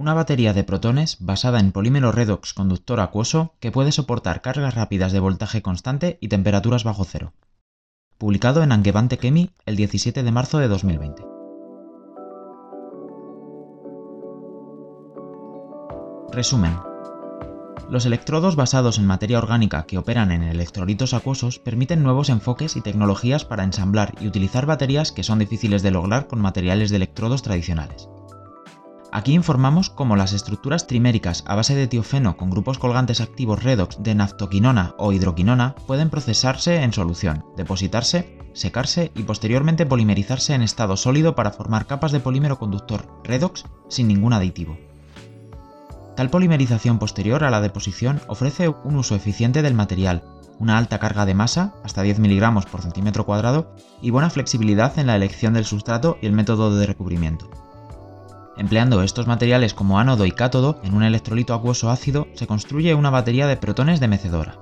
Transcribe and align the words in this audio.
una 0.00 0.14
batería 0.14 0.54
de 0.54 0.64
protones 0.64 1.18
basada 1.20 1.60
en 1.60 1.72
polímero 1.72 2.10
redox 2.10 2.54
conductor 2.54 3.00
acuoso 3.00 3.52
que 3.60 3.70
puede 3.70 3.92
soportar 3.92 4.40
cargas 4.40 4.74
rápidas 4.74 5.12
de 5.12 5.20
voltaje 5.20 5.60
constante 5.60 6.16
y 6.22 6.28
temperaturas 6.28 6.84
bajo 6.84 7.04
cero. 7.04 7.34
Publicado 8.16 8.62
en 8.62 8.72
Angewandte 8.72 9.18
Chemie 9.18 9.50
el 9.66 9.76
17 9.76 10.22
de 10.22 10.32
marzo 10.32 10.56
de 10.56 10.68
2020. 10.68 11.22
Resumen. 16.32 16.78
Los 17.90 18.06
electrodos 18.06 18.56
basados 18.56 18.96
en 18.96 19.04
materia 19.04 19.36
orgánica 19.36 19.82
que 19.82 19.98
operan 19.98 20.32
en 20.32 20.44
electrolitos 20.44 21.12
acuosos 21.12 21.58
permiten 21.58 22.02
nuevos 22.02 22.30
enfoques 22.30 22.74
y 22.76 22.80
tecnologías 22.80 23.44
para 23.44 23.64
ensamblar 23.64 24.14
y 24.18 24.28
utilizar 24.28 24.64
baterías 24.64 25.12
que 25.12 25.24
son 25.24 25.40
difíciles 25.40 25.82
de 25.82 25.90
lograr 25.90 26.26
con 26.26 26.40
materiales 26.40 26.88
de 26.88 26.96
electrodos 26.96 27.42
tradicionales. 27.42 28.08
Aquí 29.12 29.34
informamos 29.34 29.90
cómo 29.90 30.14
las 30.14 30.32
estructuras 30.32 30.86
triméricas 30.86 31.42
a 31.46 31.56
base 31.56 31.74
de 31.74 31.88
tiofeno 31.88 32.36
con 32.36 32.48
grupos 32.48 32.78
colgantes 32.78 33.20
activos 33.20 33.62
redox 33.64 34.00
de 34.02 34.14
naftoquinona 34.14 34.94
o 34.98 35.12
hidroquinona 35.12 35.74
pueden 35.86 36.10
procesarse 36.10 36.82
en 36.82 36.92
solución, 36.92 37.44
depositarse, 37.56 38.38
secarse 38.52 39.10
y 39.16 39.24
posteriormente 39.24 39.84
polimerizarse 39.84 40.54
en 40.54 40.62
estado 40.62 40.96
sólido 40.96 41.34
para 41.34 41.50
formar 41.50 41.86
capas 41.86 42.12
de 42.12 42.20
polímero 42.20 42.60
conductor 42.60 43.20
redox 43.24 43.64
sin 43.88 44.06
ningún 44.06 44.32
aditivo. 44.32 44.78
Tal 46.14 46.30
polimerización 46.30 47.00
posterior 47.00 47.42
a 47.42 47.50
la 47.50 47.60
deposición 47.60 48.20
ofrece 48.28 48.68
un 48.68 48.94
uso 48.94 49.16
eficiente 49.16 49.62
del 49.62 49.74
material, 49.74 50.22
una 50.60 50.78
alta 50.78 50.98
carga 51.00 51.26
de 51.26 51.34
masa, 51.34 51.74
hasta 51.82 52.02
10 52.02 52.20
mg 52.20 52.64
por 52.70 53.74
y 54.02 54.10
buena 54.10 54.30
flexibilidad 54.30 54.98
en 54.98 55.06
la 55.08 55.16
elección 55.16 55.54
del 55.54 55.64
sustrato 55.64 56.18
y 56.20 56.26
el 56.26 56.32
método 56.32 56.76
de 56.76 56.86
recubrimiento. 56.86 57.69
Empleando 58.60 59.02
estos 59.02 59.26
materiales 59.26 59.72
como 59.72 59.98
ánodo 59.98 60.26
y 60.26 60.32
cátodo 60.32 60.80
en 60.84 60.92
un 60.92 61.02
electrolito 61.02 61.54
acuoso 61.54 61.90
ácido, 61.90 62.28
se 62.34 62.46
construye 62.46 62.94
una 62.94 63.08
batería 63.08 63.46
de 63.46 63.56
protones 63.56 64.00
de 64.00 64.08
mecedora. 64.08 64.58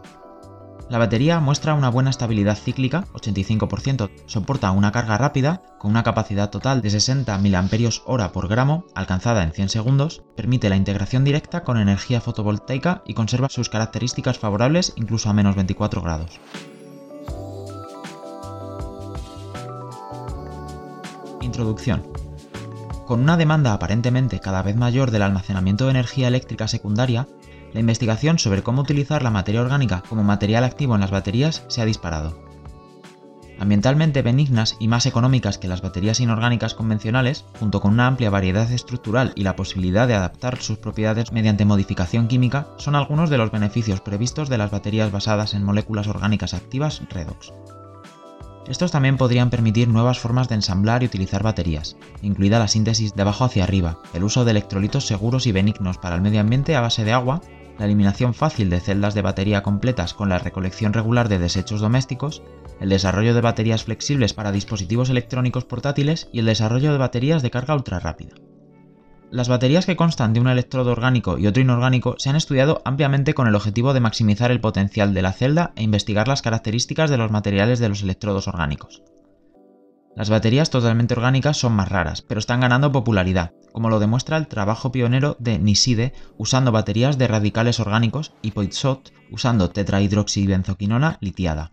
La 0.88 0.98
batería 0.98 1.40
muestra 1.40 1.74
una 1.74 1.88
buena 1.88 2.10
estabilidad 2.10 2.56
cíclica, 2.56 3.06
85%, 3.14 4.08
soporta 4.26 4.70
una 4.70 4.92
carga 4.92 5.18
rápida, 5.18 5.62
con 5.80 5.90
una 5.90 6.04
capacidad 6.04 6.48
total 6.48 6.80
de 6.80 6.90
60 6.90 7.36
mAh 7.38 8.28
por 8.32 8.46
gramo, 8.46 8.86
alcanzada 8.94 9.42
en 9.42 9.50
100 9.50 9.68
segundos, 9.68 10.22
permite 10.36 10.68
la 10.68 10.76
integración 10.76 11.24
directa 11.24 11.64
con 11.64 11.76
energía 11.76 12.20
fotovoltaica 12.20 13.02
y 13.04 13.14
conserva 13.14 13.48
sus 13.48 13.68
características 13.68 14.38
favorables 14.38 14.92
incluso 14.94 15.28
a 15.28 15.32
menos 15.32 15.56
24 15.56 16.02
grados. 16.02 16.38
Introducción. 21.40 22.17
Con 23.08 23.22
una 23.22 23.38
demanda 23.38 23.72
aparentemente 23.72 24.38
cada 24.38 24.60
vez 24.60 24.76
mayor 24.76 25.10
del 25.10 25.22
almacenamiento 25.22 25.84
de 25.84 25.92
energía 25.92 26.28
eléctrica 26.28 26.68
secundaria, 26.68 27.26
la 27.72 27.80
investigación 27.80 28.38
sobre 28.38 28.62
cómo 28.62 28.82
utilizar 28.82 29.22
la 29.22 29.30
materia 29.30 29.62
orgánica 29.62 30.02
como 30.06 30.24
material 30.24 30.62
activo 30.62 30.94
en 30.94 31.00
las 31.00 31.10
baterías 31.10 31.64
se 31.68 31.80
ha 31.80 31.86
disparado. 31.86 32.38
Ambientalmente 33.58 34.20
benignas 34.20 34.76
y 34.78 34.88
más 34.88 35.06
económicas 35.06 35.56
que 35.56 35.68
las 35.68 35.80
baterías 35.80 36.20
inorgánicas 36.20 36.74
convencionales, 36.74 37.46
junto 37.58 37.80
con 37.80 37.94
una 37.94 38.08
amplia 38.08 38.28
variedad 38.28 38.70
estructural 38.70 39.32
y 39.36 39.42
la 39.42 39.56
posibilidad 39.56 40.06
de 40.06 40.12
adaptar 40.12 40.58
sus 40.58 40.76
propiedades 40.76 41.32
mediante 41.32 41.64
modificación 41.64 42.28
química, 42.28 42.68
son 42.76 42.94
algunos 42.94 43.30
de 43.30 43.38
los 43.38 43.50
beneficios 43.50 44.02
previstos 44.02 44.50
de 44.50 44.58
las 44.58 44.70
baterías 44.70 45.10
basadas 45.10 45.54
en 45.54 45.64
moléculas 45.64 46.08
orgánicas 46.08 46.52
activas 46.52 47.00
redox. 47.08 47.54
Estos 48.68 48.90
también 48.90 49.16
podrían 49.16 49.50
permitir 49.50 49.88
nuevas 49.88 50.18
formas 50.18 50.48
de 50.48 50.56
ensamblar 50.56 51.02
y 51.02 51.06
utilizar 51.06 51.42
baterías, 51.42 51.96
incluida 52.22 52.58
la 52.58 52.68
síntesis 52.68 53.14
de 53.14 53.22
abajo 53.22 53.44
hacia 53.44 53.64
arriba, 53.64 53.98
el 54.12 54.24
uso 54.24 54.44
de 54.44 54.50
electrolitos 54.50 55.06
seguros 55.06 55.46
y 55.46 55.52
benignos 55.52 55.98
para 55.98 56.16
el 56.16 56.20
medio 56.20 56.40
ambiente 56.40 56.76
a 56.76 56.80
base 56.80 57.04
de 57.04 57.12
agua 57.12 57.40
la 57.78 57.84
eliminación 57.84 58.34
fácil 58.34 58.70
de 58.70 58.80
celdas 58.80 59.14
de 59.14 59.22
batería 59.22 59.62
completas 59.62 60.12
con 60.12 60.28
la 60.28 60.38
recolección 60.38 60.92
regular 60.92 61.28
de 61.28 61.38
desechos 61.38 61.80
domésticos, 61.80 62.42
el 62.80 62.88
desarrollo 62.88 63.34
de 63.34 63.40
baterías 63.40 63.84
flexibles 63.84 64.34
para 64.34 64.52
dispositivos 64.52 65.10
electrónicos 65.10 65.64
portátiles 65.64 66.28
y 66.32 66.40
el 66.40 66.46
desarrollo 66.46 66.92
de 66.92 66.98
baterías 66.98 67.42
de 67.42 67.50
carga 67.50 67.76
ultra 67.76 68.00
rápida. 68.00 68.34
Las 69.30 69.48
baterías 69.48 69.84
que 69.84 69.96
constan 69.96 70.32
de 70.32 70.40
un 70.40 70.48
electrodo 70.48 70.92
orgánico 70.92 71.36
y 71.36 71.46
otro 71.46 71.60
inorgánico 71.60 72.14
se 72.18 72.30
han 72.30 72.36
estudiado 72.36 72.80
ampliamente 72.86 73.34
con 73.34 73.46
el 73.46 73.54
objetivo 73.54 73.92
de 73.92 74.00
maximizar 74.00 74.50
el 74.50 74.60
potencial 74.60 75.12
de 75.12 75.20
la 75.20 75.32
celda 75.32 75.72
e 75.76 75.82
investigar 75.82 76.28
las 76.28 76.40
características 76.40 77.10
de 77.10 77.18
los 77.18 77.30
materiales 77.30 77.78
de 77.78 77.90
los 77.90 78.02
electrodos 78.02 78.48
orgánicos. 78.48 79.02
Las 80.16 80.30
baterías 80.30 80.70
totalmente 80.70 81.14
orgánicas 81.14 81.58
son 81.58 81.74
más 81.74 81.90
raras, 81.90 82.22
pero 82.22 82.40
están 82.40 82.60
ganando 82.60 82.90
popularidad, 82.90 83.52
como 83.72 83.90
lo 83.90 84.00
demuestra 84.00 84.38
el 84.38 84.48
trabajo 84.48 84.90
pionero 84.90 85.36
de 85.38 85.58
Niside 85.58 86.14
usando 86.38 86.72
baterías 86.72 87.18
de 87.18 87.28
radicales 87.28 87.80
orgánicos 87.80 88.32
y 88.40 88.52
Poinsot 88.52 89.12
usando 89.30 89.70
tetrahidroxibenzoquinona 89.70 91.18
litiada. 91.20 91.72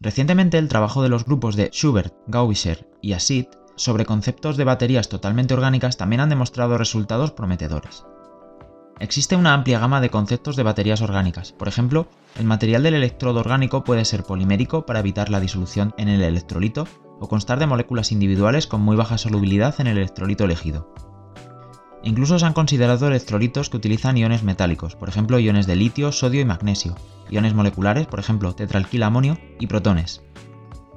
Recientemente 0.00 0.56
el 0.56 0.68
trabajo 0.68 1.02
de 1.02 1.10
los 1.10 1.26
grupos 1.26 1.54
de 1.54 1.68
Schubert, 1.68 2.14
Gauwischer 2.26 2.88
y 3.02 3.12
Acid 3.12 3.44
sobre 3.80 4.04
conceptos 4.04 4.58
de 4.58 4.64
baterías 4.64 5.08
totalmente 5.08 5.54
orgánicas 5.54 5.96
también 5.96 6.20
han 6.20 6.28
demostrado 6.28 6.76
resultados 6.76 7.30
prometedores. 7.30 8.04
Existe 8.98 9.36
una 9.36 9.54
amplia 9.54 9.78
gama 9.78 10.02
de 10.02 10.10
conceptos 10.10 10.54
de 10.56 10.62
baterías 10.62 11.00
orgánicas. 11.00 11.52
Por 11.52 11.66
ejemplo, 11.66 12.06
el 12.38 12.44
material 12.44 12.82
del 12.82 12.92
electrodo 12.92 13.40
orgánico 13.40 13.82
puede 13.82 14.04
ser 14.04 14.24
polimérico 14.24 14.84
para 14.84 15.00
evitar 15.00 15.30
la 15.30 15.40
disolución 15.40 15.94
en 15.96 16.08
el 16.08 16.20
electrolito 16.20 16.86
o 17.20 17.28
constar 17.28 17.58
de 17.58 17.66
moléculas 17.66 18.12
individuales 18.12 18.66
con 18.66 18.82
muy 18.82 18.96
baja 18.96 19.16
solubilidad 19.16 19.74
en 19.80 19.86
el 19.86 19.96
electrolito 19.96 20.44
elegido. 20.44 20.92
Incluso 22.02 22.38
se 22.38 22.44
han 22.44 22.52
considerado 22.52 23.08
electrolitos 23.08 23.70
que 23.70 23.78
utilizan 23.78 24.18
iones 24.18 24.42
metálicos, 24.42 24.94
por 24.94 25.08
ejemplo 25.08 25.38
iones 25.38 25.66
de 25.66 25.76
litio, 25.76 26.12
sodio 26.12 26.42
y 26.42 26.44
magnesio, 26.44 26.96
iones 27.30 27.54
moleculares, 27.54 28.06
por 28.06 28.20
ejemplo 28.20 28.54
tetralquilamonio 28.54 29.38
y 29.58 29.68
protones. 29.68 30.20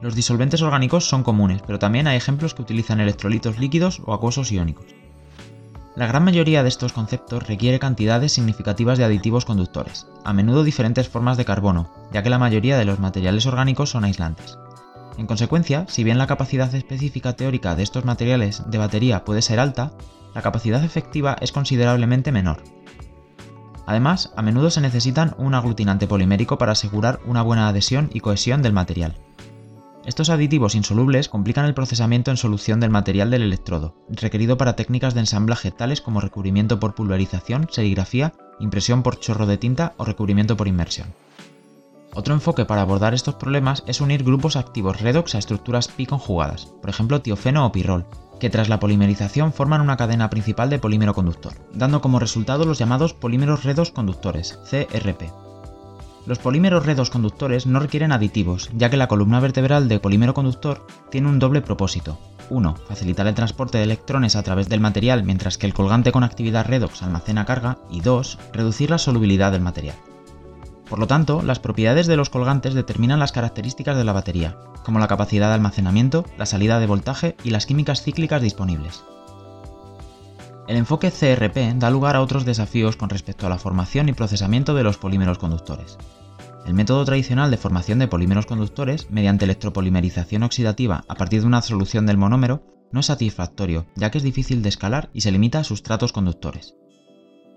Los 0.04 0.16
disolventes 0.16 0.62
orgánicos 0.62 1.08
son 1.08 1.24
comunes, 1.24 1.62
pero 1.66 1.80
también 1.80 2.08
hay 2.08 2.18
ejemplos 2.18 2.54
que 2.54 2.62
utilizan 2.62 3.00
electrolitos 3.00 3.58
líquidos 3.58 4.02
o 4.06 4.14
acuosos 4.14 4.52
iónicos. 4.52 4.88
La 5.96 6.08
gran 6.08 6.26
mayoría 6.26 6.62
de 6.62 6.68
estos 6.68 6.92
conceptos 6.92 7.48
requiere 7.48 7.80
cantidades 7.80 8.34
significativas 8.34 8.98
de 8.98 9.06
aditivos 9.06 9.46
conductores, 9.46 10.08
a 10.26 10.34
menudo 10.34 10.66
diferentes 10.66 11.08
formas 11.08 11.38
de 11.38 11.46
carbono, 11.46 11.90
ya 12.12 12.22
que 12.22 12.30
la 12.30 12.38
mayoría 12.38 12.78
de 12.78 12.84
los 12.84 13.00
materiales 13.00 13.46
orgánicos 13.46 13.92
son 13.92 14.04
aislantes. 14.04 14.58
En 15.18 15.26
consecuencia, 15.26 15.86
si 15.88 16.04
bien 16.04 16.18
la 16.18 16.28
capacidad 16.28 16.76
específica 16.76 17.38
teórica 17.38 17.74
de 17.74 17.84
estos 17.84 18.04
materiales 18.04 18.62
de 18.70 18.80
batería 18.80 19.24
puede 19.24 19.42
ser 19.42 19.62
alta, 19.62 19.94
la 20.36 20.42
capacidad 20.42 20.84
efectiva 20.84 21.38
es 21.40 21.54
considerablemente 21.54 22.34
menor. 22.34 22.62
Además, 23.86 24.34
a 24.36 24.42
menudo 24.42 24.70
se 24.70 24.82
necesitan 24.82 25.34
un 25.38 25.56
aglutinante 25.56 26.08
polimérico 26.08 26.58
para 26.58 26.74
asegurar 26.74 27.22
una 27.26 27.42
buena 27.42 27.70
adhesión 27.70 28.10
y 28.14 28.20
cohesión 28.20 28.62
del 28.62 28.74
material. 28.74 29.16
Estos 30.06 30.30
aditivos 30.30 30.76
insolubles 30.76 31.30
complican 31.30 31.66
el 31.66 31.74
procesamiento 31.74 32.30
en 32.30 32.38
solución 32.38 32.82
del 32.82 32.90
material 32.90 33.30
del 33.30 33.42
electrodo, 33.42 33.96
requerido 34.10 34.58
para 34.58 34.76
técnicas 34.76 35.14
de 35.14 35.22
ensamblaje 35.22 35.72
tales 35.72 36.02
como 36.02 36.20
recubrimiento 36.20 36.80
por 36.80 36.94
pulverización, 36.94 37.68
serigrafía, 37.72 38.34
impresión 38.60 39.02
por 39.02 39.20
chorro 39.20 39.46
de 39.46 39.58
tinta 39.58 39.94
o 39.98 40.04
recubrimiento 40.04 40.58
por 40.58 40.68
inmersión. 40.68 41.14
Otro 42.14 42.34
enfoque 42.34 42.66
para 42.66 42.82
abordar 42.82 43.14
estos 43.14 43.36
problemas 43.36 43.84
es 43.88 44.02
unir 44.02 44.24
grupos 44.24 44.58
activos 44.58 45.00
redox 45.00 45.36
a 45.36 45.40
estructuras 45.40 45.88
pi 45.88 46.06
conjugadas, 46.06 46.66
por 46.82 46.90
ejemplo 46.90 47.22
tiofeno 47.22 47.66
o 47.66 47.72
pirrol, 47.72 48.06
que 48.42 48.50
tras 48.50 48.68
la 48.68 48.80
polimerización 48.80 49.54
forman 49.54 49.82
una 49.82 49.96
cadena 49.96 50.30
principal 50.30 50.70
de 50.70 50.80
polímero 50.80 51.14
conductor, 51.14 51.54
dando 51.74 52.02
como 52.02 52.20
resultado 52.20 52.66
los 52.66 52.78
llamados 52.78 53.14
polímeros 53.14 53.64
redox 53.64 53.92
conductores, 53.92 54.60
CRP. 54.70 55.32
Los 56.26 56.40
polímeros 56.40 56.86
redox 56.86 57.10
conductores 57.10 57.66
no 57.66 57.80
requieren 57.80 58.14
aditivos, 58.14 58.70
ya 58.74 58.90
que 58.90 58.96
la 58.96 59.08
columna 59.08 59.42
vertebral 59.42 59.90
de 59.90 60.00
polímero 60.00 60.34
conductor 60.34 60.88
tiene 61.12 61.28
un 61.28 61.38
doble 61.38 61.62
propósito. 61.62 62.18
1. 62.50 62.76
Facilitar 62.88 63.28
el 63.28 63.36
transporte 63.36 63.78
de 63.78 63.84
electrones 63.84 64.38
a 64.38 64.44
través 64.44 64.70
del 64.70 64.80
material 64.80 65.24
mientras 65.24 65.58
que 65.58 65.66
el 65.66 65.74
colgante 65.74 66.14
con 66.14 66.24
actividad 66.24 66.66
redox 66.66 67.04
almacena 67.04 67.46
carga. 67.46 67.80
Y 67.90 68.00
2. 68.00 68.40
Reducir 68.54 68.90
la 68.90 69.00
solubilidad 69.00 69.52
del 69.52 69.62
material. 69.62 69.96
Por 70.90 71.00
lo 71.00 71.08
tanto, 71.08 71.42
las 71.42 71.60
propiedades 71.60 72.08
de 72.08 72.16
los 72.16 72.30
colgantes 72.30 72.74
determinan 72.74 73.20
las 73.20 73.32
características 73.34 73.98
de 73.98 74.04
la 74.06 74.14
batería, 74.14 74.58
como 74.86 75.00
la 75.00 75.08
capacidad 75.08 75.50
de 75.50 75.56
almacenamiento, 75.56 76.26
la 76.38 76.46
salida 76.46 76.80
de 76.80 76.88
voltaje 76.88 77.36
y 77.44 77.50
las 77.50 77.66
químicas 77.66 78.02
cíclicas 78.02 78.42
disponibles. 78.42 79.04
El 80.66 80.78
enfoque 80.78 81.12
CRP 81.12 81.78
da 81.78 81.90
lugar 81.90 82.16
a 82.16 82.22
otros 82.22 82.46
desafíos 82.46 82.96
con 82.96 83.10
respecto 83.10 83.46
a 83.46 83.50
la 83.50 83.58
formación 83.58 84.08
y 84.08 84.14
procesamiento 84.14 84.74
de 84.74 84.84
los 84.84 84.98
polímeros 84.98 85.38
conductores. 85.38 85.98
El 86.66 86.74
método 86.74 87.04
tradicional 87.04 87.52
de 87.52 87.58
formación 87.58 88.00
de 88.00 88.08
polímeros 88.08 88.46
conductores, 88.46 89.12
mediante 89.12 89.44
electropolimerización 89.44 90.44
oxidativa 90.44 91.04
a 91.10 91.16
partir 91.16 91.42
de 91.42 91.48
una 91.48 91.62
solución 91.62 92.06
del 92.06 92.18
monómero, 92.18 92.64
no 92.94 93.02
es 93.02 93.08
satisfactorio, 93.08 93.88
ya 93.96 94.10
que 94.10 94.20
es 94.20 94.24
difícil 94.24 94.62
de 94.62 94.70
escalar 94.70 95.10
y 95.14 95.22
se 95.22 95.32
limita 95.34 95.60
a 95.60 95.64
sustratos 95.66 96.14
conductores. 96.14 96.76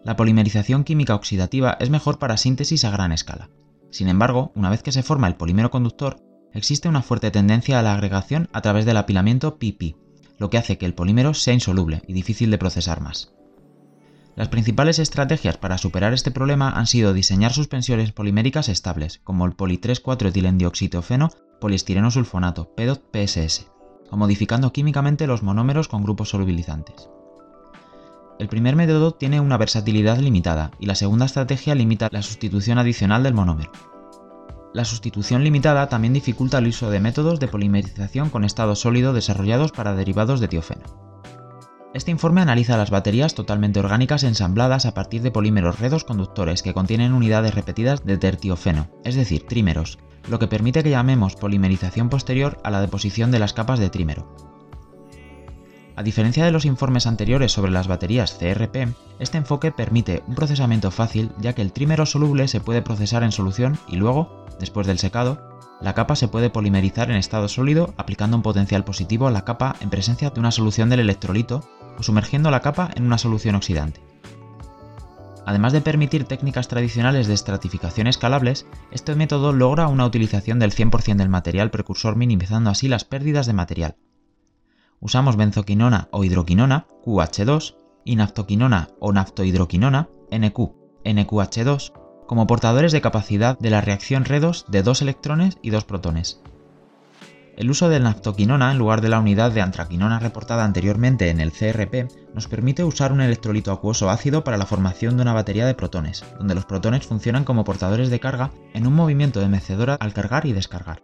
La 0.02 0.16
polimerización 0.16 0.82
química 0.82 1.14
oxidativa 1.14 1.76
es 1.78 1.90
mejor 1.90 2.18
para 2.18 2.36
síntesis 2.36 2.84
a 2.84 2.90
gran 2.90 3.12
escala. 3.12 3.50
Sin 3.92 4.08
embargo, 4.08 4.50
una 4.56 4.70
vez 4.70 4.82
que 4.82 4.92
se 4.92 5.04
forma 5.04 5.28
el 5.28 5.36
polímero 5.36 5.70
conductor, 5.70 6.16
existe 6.52 6.88
una 6.88 7.02
fuerte 7.02 7.30
tendencia 7.30 7.78
a 7.78 7.82
la 7.82 7.94
agregación 7.94 8.48
a 8.52 8.62
través 8.62 8.84
del 8.84 8.96
apilamiento 8.96 9.58
PP, 9.58 9.94
lo 10.38 10.50
que 10.50 10.58
hace 10.58 10.78
que 10.78 10.86
el 10.86 10.94
polímero 10.94 11.34
sea 11.34 11.54
insoluble 11.54 12.02
y 12.06 12.12
difícil 12.12 12.50
de 12.50 12.58
procesar 12.58 13.00
más. 13.00 13.32
Las 14.36 14.48
principales 14.48 14.98
estrategias 14.98 15.56
para 15.56 15.78
superar 15.78 16.12
este 16.12 16.30
problema 16.30 16.70
han 16.70 16.86
sido 16.86 17.14
diseñar 17.14 17.54
suspensiones 17.54 18.12
poliméricas 18.12 18.68
estables, 18.68 19.20
como 19.24 19.46
el 19.46 19.52
poli 19.52 19.78
3,4 19.78 20.28
etilendioxitofeno 20.28 21.30
poliestireno 21.58 22.10
sulfonato, 22.10 22.74
PEDOT-PSS, 22.76 23.68
o 24.10 24.16
modificando 24.18 24.72
químicamente 24.72 25.26
los 25.26 25.42
monómeros 25.42 25.88
con 25.88 26.02
grupos 26.02 26.28
solubilizantes. 26.28 27.08
El 28.38 28.48
primer 28.48 28.76
método 28.76 29.12
tiene 29.12 29.40
una 29.40 29.56
versatilidad 29.56 30.18
limitada 30.18 30.70
y 30.78 30.84
la 30.84 30.94
segunda 30.94 31.24
estrategia 31.24 31.74
limita 31.74 32.08
la 32.12 32.20
sustitución 32.20 32.76
adicional 32.76 33.22
del 33.22 33.32
monómero. 33.32 33.72
La 34.76 34.84
sustitución 34.84 35.42
limitada 35.42 35.88
también 35.88 36.12
dificulta 36.12 36.58
el 36.58 36.66
uso 36.66 36.90
de 36.90 37.00
métodos 37.00 37.40
de 37.40 37.48
polimerización 37.48 38.28
con 38.28 38.44
estado 38.44 38.76
sólido 38.76 39.14
desarrollados 39.14 39.72
para 39.72 39.94
derivados 39.94 40.38
de 40.38 40.48
tiofeno. 40.48 40.82
Este 41.94 42.10
informe 42.10 42.42
analiza 42.42 42.76
las 42.76 42.90
baterías 42.90 43.34
totalmente 43.34 43.80
orgánicas 43.80 44.22
ensambladas 44.22 44.84
a 44.84 44.92
partir 44.92 45.22
de 45.22 45.30
polímeros 45.30 45.80
redos 45.80 46.04
conductores 46.04 46.62
que 46.62 46.74
contienen 46.74 47.14
unidades 47.14 47.54
repetidas 47.54 48.04
de 48.04 48.18
tertiofeno, 48.18 48.90
es 49.02 49.14
decir, 49.14 49.46
trímeros, 49.46 49.98
lo 50.28 50.38
que 50.38 50.46
permite 50.46 50.82
que 50.82 50.90
llamemos 50.90 51.36
polimerización 51.36 52.10
posterior 52.10 52.58
a 52.62 52.70
la 52.70 52.82
deposición 52.82 53.30
de 53.30 53.38
las 53.38 53.54
capas 53.54 53.78
de 53.78 53.88
trímero. 53.88 54.55
A 55.96 56.02
diferencia 56.02 56.44
de 56.44 56.52
los 56.52 56.66
informes 56.66 57.06
anteriores 57.06 57.52
sobre 57.52 57.72
las 57.72 57.88
baterías 57.88 58.36
CRP, 58.38 58.94
este 59.18 59.38
enfoque 59.38 59.72
permite 59.72 60.22
un 60.26 60.34
procesamiento 60.34 60.90
fácil 60.90 61.32
ya 61.40 61.54
que 61.54 61.62
el 61.62 61.72
trímero 61.72 62.04
soluble 62.04 62.48
se 62.48 62.60
puede 62.60 62.82
procesar 62.82 63.22
en 63.22 63.32
solución 63.32 63.78
y 63.88 63.96
luego, 63.96 64.44
después 64.60 64.86
del 64.86 64.98
secado, 64.98 65.58
la 65.80 65.94
capa 65.94 66.14
se 66.14 66.28
puede 66.28 66.50
polimerizar 66.50 67.10
en 67.10 67.16
estado 67.16 67.48
sólido 67.48 67.94
aplicando 67.96 68.36
un 68.36 68.42
potencial 68.42 68.84
positivo 68.84 69.26
a 69.26 69.30
la 69.30 69.46
capa 69.46 69.74
en 69.80 69.88
presencia 69.88 70.28
de 70.28 70.38
una 70.38 70.50
solución 70.50 70.90
del 70.90 71.00
electrolito 71.00 71.66
o 71.98 72.02
sumergiendo 72.02 72.50
la 72.50 72.60
capa 72.60 72.90
en 72.94 73.06
una 73.06 73.16
solución 73.16 73.54
oxidante. 73.54 74.02
Además 75.46 75.72
de 75.72 75.80
permitir 75.80 76.24
técnicas 76.24 76.68
tradicionales 76.68 77.26
de 77.26 77.34
estratificación 77.34 78.06
escalables, 78.06 78.66
este 78.90 79.14
método 79.14 79.54
logra 79.54 79.88
una 79.88 80.04
utilización 80.04 80.58
del 80.58 80.74
100% 80.74 81.16
del 81.16 81.30
material 81.30 81.70
precursor 81.70 82.16
minimizando 82.16 82.68
así 82.68 82.86
las 82.86 83.04
pérdidas 83.04 83.46
de 83.46 83.52
material, 83.54 83.96
usamos 85.00 85.36
benzoquinona 85.36 86.08
o 86.10 86.24
hidroquinona, 86.24 86.86
QH2, 87.04 87.76
y 88.04 88.16
naftoquinona 88.16 88.88
o 89.00 89.12
naftohidroquinona, 89.12 90.08
NQ, 90.30 90.58
NQH2, 91.04 91.92
como 92.26 92.46
portadores 92.46 92.92
de 92.92 93.00
capacidad 93.00 93.58
de 93.58 93.70
la 93.70 93.80
reacción 93.80 94.24
redos 94.24 94.64
de 94.68 94.82
dos 94.82 95.02
electrones 95.02 95.58
y 95.62 95.70
dos 95.70 95.84
protones. 95.84 96.40
El 97.56 97.70
uso 97.70 97.88
de 97.88 98.00
naftoquinona 98.00 98.70
en 98.70 98.78
lugar 98.78 99.00
de 99.00 99.08
la 99.08 99.18
unidad 99.18 99.50
de 99.50 99.62
antraquinona 99.62 100.18
reportada 100.18 100.64
anteriormente 100.64 101.30
en 101.30 101.40
el 101.40 101.52
CRP 101.52 102.08
nos 102.34 102.48
permite 102.48 102.84
usar 102.84 103.12
un 103.12 103.22
electrolito 103.22 103.72
acuoso 103.72 104.10
ácido 104.10 104.44
para 104.44 104.58
la 104.58 104.66
formación 104.66 105.16
de 105.16 105.22
una 105.22 105.32
batería 105.32 105.66
de 105.66 105.74
protones, 105.74 106.22
donde 106.38 106.54
los 106.54 106.66
protones 106.66 107.06
funcionan 107.06 107.44
como 107.44 107.64
portadores 107.64 108.10
de 108.10 108.20
carga 108.20 108.50
en 108.74 108.86
un 108.86 108.92
movimiento 108.92 109.40
de 109.40 109.48
mecedora 109.48 109.96
al 109.98 110.12
cargar 110.12 110.44
y 110.44 110.52
descargar. 110.52 111.02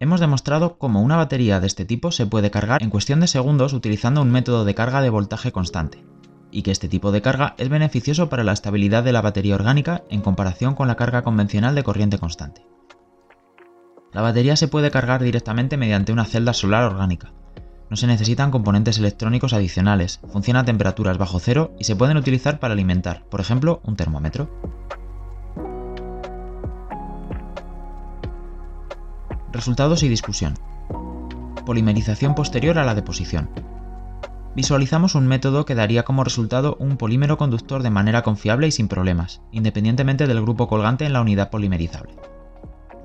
Hemos 0.00 0.20
demostrado 0.20 0.78
cómo 0.78 1.02
una 1.02 1.16
batería 1.16 1.58
de 1.58 1.66
este 1.66 1.84
tipo 1.84 2.12
se 2.12 2.24
puede 2.24 2.52
cargar 2.52 2.84
en 2.84 2.90
cuestión 2.90 3.18
de 3.18 3.26
segundos 3.26 3.72
utilizando 3.72 4.22
un 4.22 4.30
método 4.30 4.64
de 4.64 4.74
carga 4.74 5.02
de 5.02 5.10
voltaje 5.10 5.50
constante, 5.50 6.04
y 6.52 6.62
que 6.62 6.70
este 6.70 6.88
tipo 6.88 7.10
de 7.10 7.20
carga 7.20 7.56
es 7.58 7.68
beneficioso 7.68 8.28
para 8.28 8.44
la 8.44 8.52
estabilidad 8.52 9.02
de 9.02 9.10
la 9.12 9.22
batería 9.22 9.56
orgánica 9.56 10.04
en 10.08 10.20
comparación 10.20 10.76
con 10.76 10.86
la 10.86 10.94
carga 10.94 11.22
convencional 11.22 11.74
de 11.74 11.82
corriente 11.82 12.18
constante. 12.18 12.64
La 14.12 14.22
batería 14.22 14.54
se 14.54 14.68
puede 14.68 14.92
cargar 14.92 15.20
directamente 15.20 15.76
mediante 15.76 16.12
una 16.12 16.24
celda 16.24 16.52
solar 16.52 16.84
orgánica. 16.84 17.32
No 17.90 17.96
se 17.96 18.06
necesitan 18.06 18.52
componentes 18.52 18.98
electrónicos 18.98 19.52
adicionales, 19.52 20.20
funciona 20.30 20.60
a 20.60 20.64
temperaturas 20.64 21.18
bajo 21.18 21.40
cero 21.40 21.74
y 21.76 21.84
se 21.84 21.96
pueden 21.96 22.18
utilizar 22.18 22.60
para 22.60 22.74
alimentar, 22.74 23.24
por 23.24 23.40
ejemplo, 23.40 23.80
un 23.82 23.96
termómetro. 23.96 24.48
Resultados 29.58 30.04
y 30.04 30.08
discusión. 30.08 30.54
Polimerización 31.66 32.36
posterior 32.36 32.78
a 32.78 32.84
la 32.84 32.94
deposición. 32.94 33.50
Visualizamos 34.54 35.16
un 35.16 35.26
método 35.26 35.64
que 35.64 35.74
daría 35.74 36.04
como 36.04 36.22
resultado 36.22 36.76
un 36.78 36.96
polímero 36.96 37.38
conductor 37.38 37.82
de 37.82 37.90
manera 37.90 38.22
confiable 38.22 38.68
y 38.68 38.70
sin 38.70 38.86
problemas, 38.86 39.40
independientemente 39.50 40.28
del 40.28 40.42
grupo 40.42 40.68
colgante 40.68 41.06
en 41.06 41.12
la 41.12 41.22
unidad 41.22 41.50
polimerizable. 41.50 42.14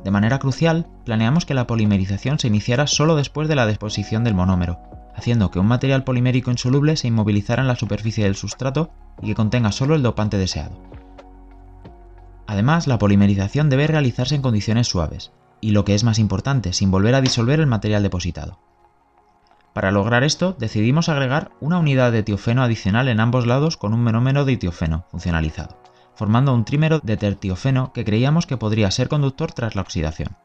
De 0.04 0.12
manera 0.12 0.38
crucial, 0.38 0.86
planeamos 1.06 1.48
que 1.48 1.56
la 1.56 1.66
polimerización 1.66 2.38
se 2.38 2.50
iniciara 2.50 2.86
solo 2.86 3.16
después 3.16 3.48
de 3.48 3.56
la 3.56 3.66
deposición 3.66 4.24
del 4.24 4.36
monómero, 4.36 4.78
haciendo 5.16 5.50
que 5.50 5.58
un 5.58 5.66
material 5.66 6.04
polimérico 6.04 6.52
insoluble 6.52 6.98
se 6.98 7.08
inmovilizara 7.08 7.64
en 7.64 7.68
la 7.68 7.78
superficie 7.78 8.26
del 8.26 8.36
sustrato 8.36 8.92
y 9.24 9.26
que 9.26 9.36
contenga 9.36 9.72
solo 9.72 9.96
el 9.96 10.04
dopante 10.04 10.38
deseado. 10.38 10.80
Además, 12.46 12.86
la 12.86 13.00
polimerización 13.00 13.72
debe 13.72 13.88
realizarse 13.88 14.36
en 14.36 14.44
condiciones 14.44 14.88
suaves, 14.88 15.32
y 15.64 15.72
lo 15.72 15.86
que 15.86 15.96
es 15.96 16.04
más 16.04 16.20
importante, 16.20 16.74
sin 16.74 16.92
volver 16.92 17.16
a 17.16 17.22
disolver 17.22 17.62
el 17.62 17.68
material 17.68 18.04
depositado. 18.04 18.60
Para 19.72 19.92
lograr 19.92 20.26
esto, 20.26 20.56
decidimos 20.60 21.08
agregar 21.08 21.52
una 21.62 21.80
unidad 21.80 22.12
de 22.12 22.22
tiofeno 22.22 22.64
adicional 22.64 23.08
en 23.08 23.22
ambos 23.22 23.48
lados 23.48 23.78
con 23.78 23.94
un 23.94 24.04
monómero 24.04 24.44
de 24.44 24.58
tiofeno 24.58 25.06
funcionalizado, 25.10 25.78
formando 26.16 26.54
un 26.54 26.66
trímero 26.66 27.00
de 27.00 27.16
tertiofeno 27.16 27.94
que 27.94 28.04
creíamos 28.04 28.46
que 28.46 28.58
podría 28.58 28.92
ser 28.92 29.08
conductor 29.08 29.54
tras 29.54 29.76
la 29.76 29.82
oxidación. 29.84 30.36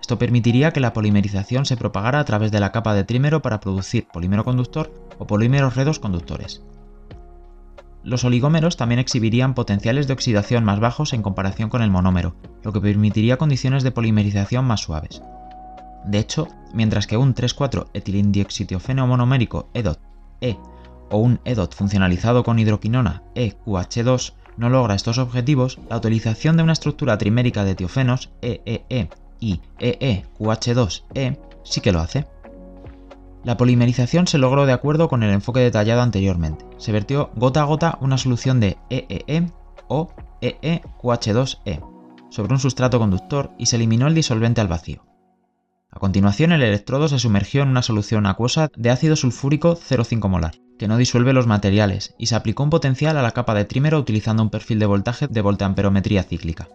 Esto 0.00 0.18
permitiría 0.18 0.72
que 0.72 0.80
la 0.80 0.92
polimerización 0.92 1.66
se 1.66 1.76
propagara 1.76 2.20
a 2.20 2.24
través 2.24 2.52
de 2.52 2.60
la 2.60 2.70
capa 2.70 2.94
de 2.94 3.02
trímero 3.02 3.42
para 3.42 3.58
producir 3.58 4.06
polímero 4.06 4.44
conductor 4.44 4.92
o 5.18 5.26
polímeros 5.26 5.74
redos 5.74 5.98
conductores. 5.98 6.62
Los 8.04 8.24
oligómeros 8.24 8.76
también 8.76 8.98
exhibirían 8.98 9.54
potenciales 9.54 10.06
de 10.06 10.12
oxidación 10.12 10.64
más 10.64 10.80
bajos 10.80 11.12
en 11.12 11.22
comparación 11.22 11.68
con 11.68 11.82
el 11.82 11.90
monómero, 11.90 12.34
lo 12.62 12.72
que 12.72 12.80
permitiría 12.80 13.36
condiciones 13.36 13.84
de 13.84 13.92
polimerización 13.92 14.64
más 14.64 14.80
suaves. 14.80 15.22
De 16.04 16.18
hecho, 16.18 16.48
mientras 16.74 17.06
que 17.06 17.16
un 17.16 17.34
3,4 17.34 17.86
etilindioxitiofeno 17.94 19.06
monomérico 19.06 19.70
EDOT 19.72 20.00
E 20.40 20.56
o 21.10 21.18
un 21.18 21.40
EDOT 21.44 21.74
funcionalizado 21.74 22.42
con 22.42 22.58
hidroquinona 22.58 23.22
EQH2 23.34 24.32
no 24.56 24.68
logra 24.68 24.94
estos 24.94 25.18
objetivos, 25.18 25.78
la 25.88 25.96
utilización 25.96 26.56
de 26.56 26.62
una 26.64 26.72
estructura 26.72 27.16
trimérica 27.18 27.64
de 27.64 27.74
tiofenos 27.74 28.30
EEE 28.42 28.84
e 28.88 29.08
y 29.40 29.60
EEQH2E 29.78 31.38
sí 31.64 31.80
que 31.80 31.92
lo 31.92 32.00
hace. 32.00 32.26
La 33.44 33.56
polimerización 33.56 34.28
se 34.28 34.38
logró 34.38 34.66
de 34.66 34.72
acuerdo 34.72 35.08
con 35.08 35.22
el 35.22 35.30
enfoque 35.30 35.60
detallado 35.60 36.02
anteriormente. 36.02 36.64
Se 36.78 36.92
vertió 36.92 37.30
gota 37.34 37.62
a 37.62 37.64
gota 37.64 37.98
una 38.00 38.16
solución 38.16 38.60
de 38.60 38.78
EEE 38.88 39.24
e 39.26 39.52
o 39.88 40.12
EEQH2E 40.40 41.82
sobre 42.30 42.54
un 42.54 42.60
sustrato 42.60 42.98
conductor 42.98 43.50
y 43.58 43.66
se 43.66 43.76
eliminó 43.76 44.06
el 44.06 44.14
disolvente 44.14 44.60
al 44.60 44.68
vacío. 44.68 45.04
A 45.90 45.98
continuación, 45.98 46.52
el 46.52 46.62
electrodo 46.62 47.08
se 47.08 47.18
sumergió 47.18 47.62
en 47.62 47.68
una 47.68 47.82
solución 47.82 48.26
acuosa 48.26 48.68
de 48.74 48.90
ácido 48.90 49.16
sulfúrico 49.16 49.76
0,5 49.76 50.28
molar, 50.28 50.54
que 50.78 50.88
no 50.88 50.96
disuelve 50.96 51.34
los 51.34 51.46
materiales, 51.46 52.14
y 52.18 52.26
se 52.26 52.36
aplicó 52.36 52.62
un 52.62 52.70
potencial 52.70 53.18
a 53.18 53.22
la 53.22 53.32
capa 53.32 53.54
de 53.54 53.66
trímero 53.66 53.98
utilizando 53.98 54.42
un 54.42 54.50
perfil 54.50 54.78
de 54.78 54.86
voltaje 54.86 55.28
de 55.28 55.40
voltamperometría 55.42 56.22
cíclica. 56.22 56.68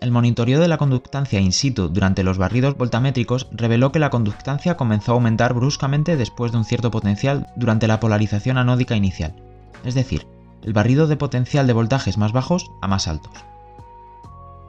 El 0.00 0.10
monitoreo 0.10 0.60
de 0.60 0.68
la 0.68 0.76
conductancia 0.76 1.40
in 1.40 1.52
situ 1.52 1.88
durante 1.88 2.22
los 2.22 2.36
barridos 2.36 2.76
voltamétricos 2.76 3.48
reveló 3.50 3.92
que 3.92 3.98
la 3.98 4.10
conductancia 4.10 4.76
comenzó 4.76 5.12
a 5.12 5.14
aumentar 5.14 5.54
bruscamente 5.54 6.16
después 6.16 6.52
de 6.52 6.58
un 6.58 6.64
cierto 6.64 6.90
potencial 6.90 7.46
durante 7.56 7.88
la 7.88 7.98
polarización 7.98 8.58
anódica 8.58 8.94
inicial, 8.94 9.34
es 9.84 9.94
decir, 9.94 10.26
el 10.62 10.74
barrido 10.74 11.06
de 11.06 11.16
potencial 11.16 11.66
de 11.66 11.72
voltajes 11.72 12.18
más 12.18 12.32
bajos 12.32 12.70
a 12.82 12.88
más 12.88 13.08
altos. 13.08 13.32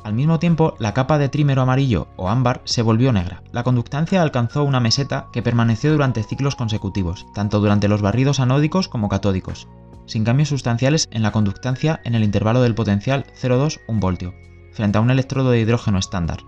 Al 0.05 0.13
mismo 0.13 0.39
tiempo, 0.39 0.75
la 0.79 0.93
capa 0.93 1.17
de 1.17 1.27
trímero 1.27 1.61
amarillo 1.61 2.07
o 2.15 2.29
ámbar 2.29 2.61
se 2.63 2.81
volvió 2.81 3.11
negra. 3.11 3.43
La 3.51 3.63
conductancia 3.63 4.21
alcanzó 4.21 4.63
una 4.63 4.79
meseta 4.79 5.27
que 5.33 5.41
permaneció 5.41 5.91
durante 5.91 6.23
ciclos 6.23 6.55
consecutivos, 6.55 7.25
tanto 7.33 7.59
durante 7.59 7.89
los 7.89 8.01
barridos 8.01 8.39
anódicos 8.39 8.87
como 8.87 9.09
catódicos, 9.09 9.67
sin 10.05 10.23
cambios 10.23 10.47
sustanciales 10.47 11.09
en 11.11 11.23
la 11.23 11.33
conductancia 11.33 11.99
en 12.05 12.15
el 12.15 12.23
intervalo 12.23 12.61
del 12.61 12.75
potencial 12.75 13.25
0,2-1 13.41 13.99
voltio, 13.99 14.33
frente 14.77 14.99
a 14.99 15.01
un 15.01 15.09
electrodo 15.09 15.49
de 15.49 15.59
hidrógeno 15.59 15.97
estándar. 15.97 16.43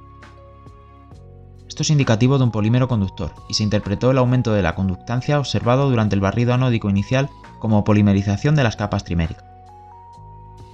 Esto 1.68 1.82
es 1.82 1.90
indicativo 1.90 2.38
de 2.38 2.44
un 2.44 2.52
polímero 2.52 2.88
conductor, 2.88 3.34
y 3.50 3.56
se 3.56 3.64
interpretó 3.64 4.12
el 4.12 4.20
aumento 4.20 4.54
de 4.54 4.62
la 4.62 4.76
conductancia 4.76 5.40
observado 5.40 5.90
durante 5.90 6.14
el 6.14 6.22
barrido 6.22 6.54
anódico 6.54 6.92
inicial 6.92 7.28
como 7.58 7.84
polimerización 7.84 8.54
de 8.54 8.64
las 8.64 8.76
capas 8.76 9.04
triméricas. 9.04 9.44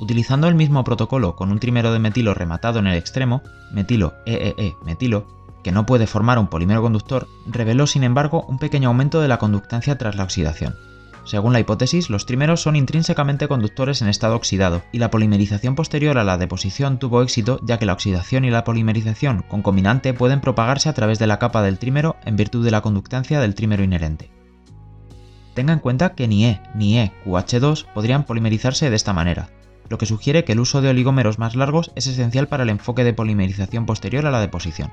Utilizando 0.02 0.50
el 0.50 0.56
mismo 0.56 0.84
protocolo 0.84 1.38
con 1.38 1.50
un 1.50 1.60
trímero 1.60 1.94
de 1.94 2.00
metilo 2.00 2.34
rematado 2.34 2.80
en 2.80 2.88
el 2.88 2.98
extremo, 2.98 3.42
metilo 3.72 4.14
EEE 4.26 4.76
metilo, 4.84 5.26
que 5.64 5.72
no 5.72 5.86
puede 5.86 6.08
formar 6.08 6.38
un 6.38 6.48
polímero 6.48 6.82
conductor, 6.82 7.26
reveló 7.48 7.88
sin 7.88 8.04
embargo 8.04 8.46
un 8.50 8.60
pequeño 8.60 8.90
aumento 8.90 9.22
de 9.22 9.30
la 9.30 9.40
conductancia 9.40 9.98
tras 9.98 10.18
la 10.18 10.24
oxidación. 10.24 10.76
Según 11.25 11.53
la 11.53 11.60
hipótesis, 11.60 12.12
los 12.12 12.27
trímeros 12.27 12.62
son 12.62 12.75
intrínsecamente 12.75 13.48
conductores 13.48 14.03
en 14.03 14.08
estado 14.08 14.36
oxidado, 14.36 14.84
y 14.91 15.00
la 15.00 15.10
polimerización 15.10 15.74
posterior 15.74 16.20
a 16.20 16.24
la 16.24 16.38
deposición 16.38 17.00
tuvo 17.00 17.24
éxito 17.24 17.60
ya 17.63 17.79
que 17.79 17.88
la 17.88 17.94
oxidación 17.94 18.46
y 18.46 18.51
la 18.51 18.63
polimerización 18.63 19.44
concominante 19.48 20.13
pueden 20.13 20.39
propagarse 20.39 20.88
a 20.88 20.94
través 20.94 21.17
de 21.17 21.25
la 21.25 21.39
capa 21.39 21.63
del 21.63 21.79
trímero 21.79 22.15
en 22.25 22.36
virtud 22.36 22.63
de 22.63 22.70
la 22.70 22.82
conductancia 22.82 23.39
del 23.39 23.55
trímero 23.55 23.84
inherente. 23.84 24.29
Tenga 25.55 25.74
en 25.74 25.79
cuenta 25.79 26.13
que 26.13 26.27
ni 26.27 26.46
E 26.46 26.62
ni 26.75 26.98
EQH2 27.00 27.86
podrían 27.91 28.25
polimerizarse 28.25 28.91
de 28.91 28.96
esta 28.96 29.13
manera, 29.13 29.50
lo 29.89 29.98
que 29.98 30.05
sugiere 30.05 30.44
que 30.44 30.51
el 30.51 30.60
uso 30.60 30.82
de 30.82 30.89
oligómeros 30.89 31.39
más 31.39 31.55
largos 31.55 31.91
es 31.96 32.05
esencial 32.05 32.48
para 32.48 32.63
el 32.63 32.70
enfoque 32.70 33.03
de 33.03 33.13
polimerización 33.13 33.88
posterior 33.88 34.27
a 34.27 34.32
la 34.32 34.41
deposición. 34.41 34.91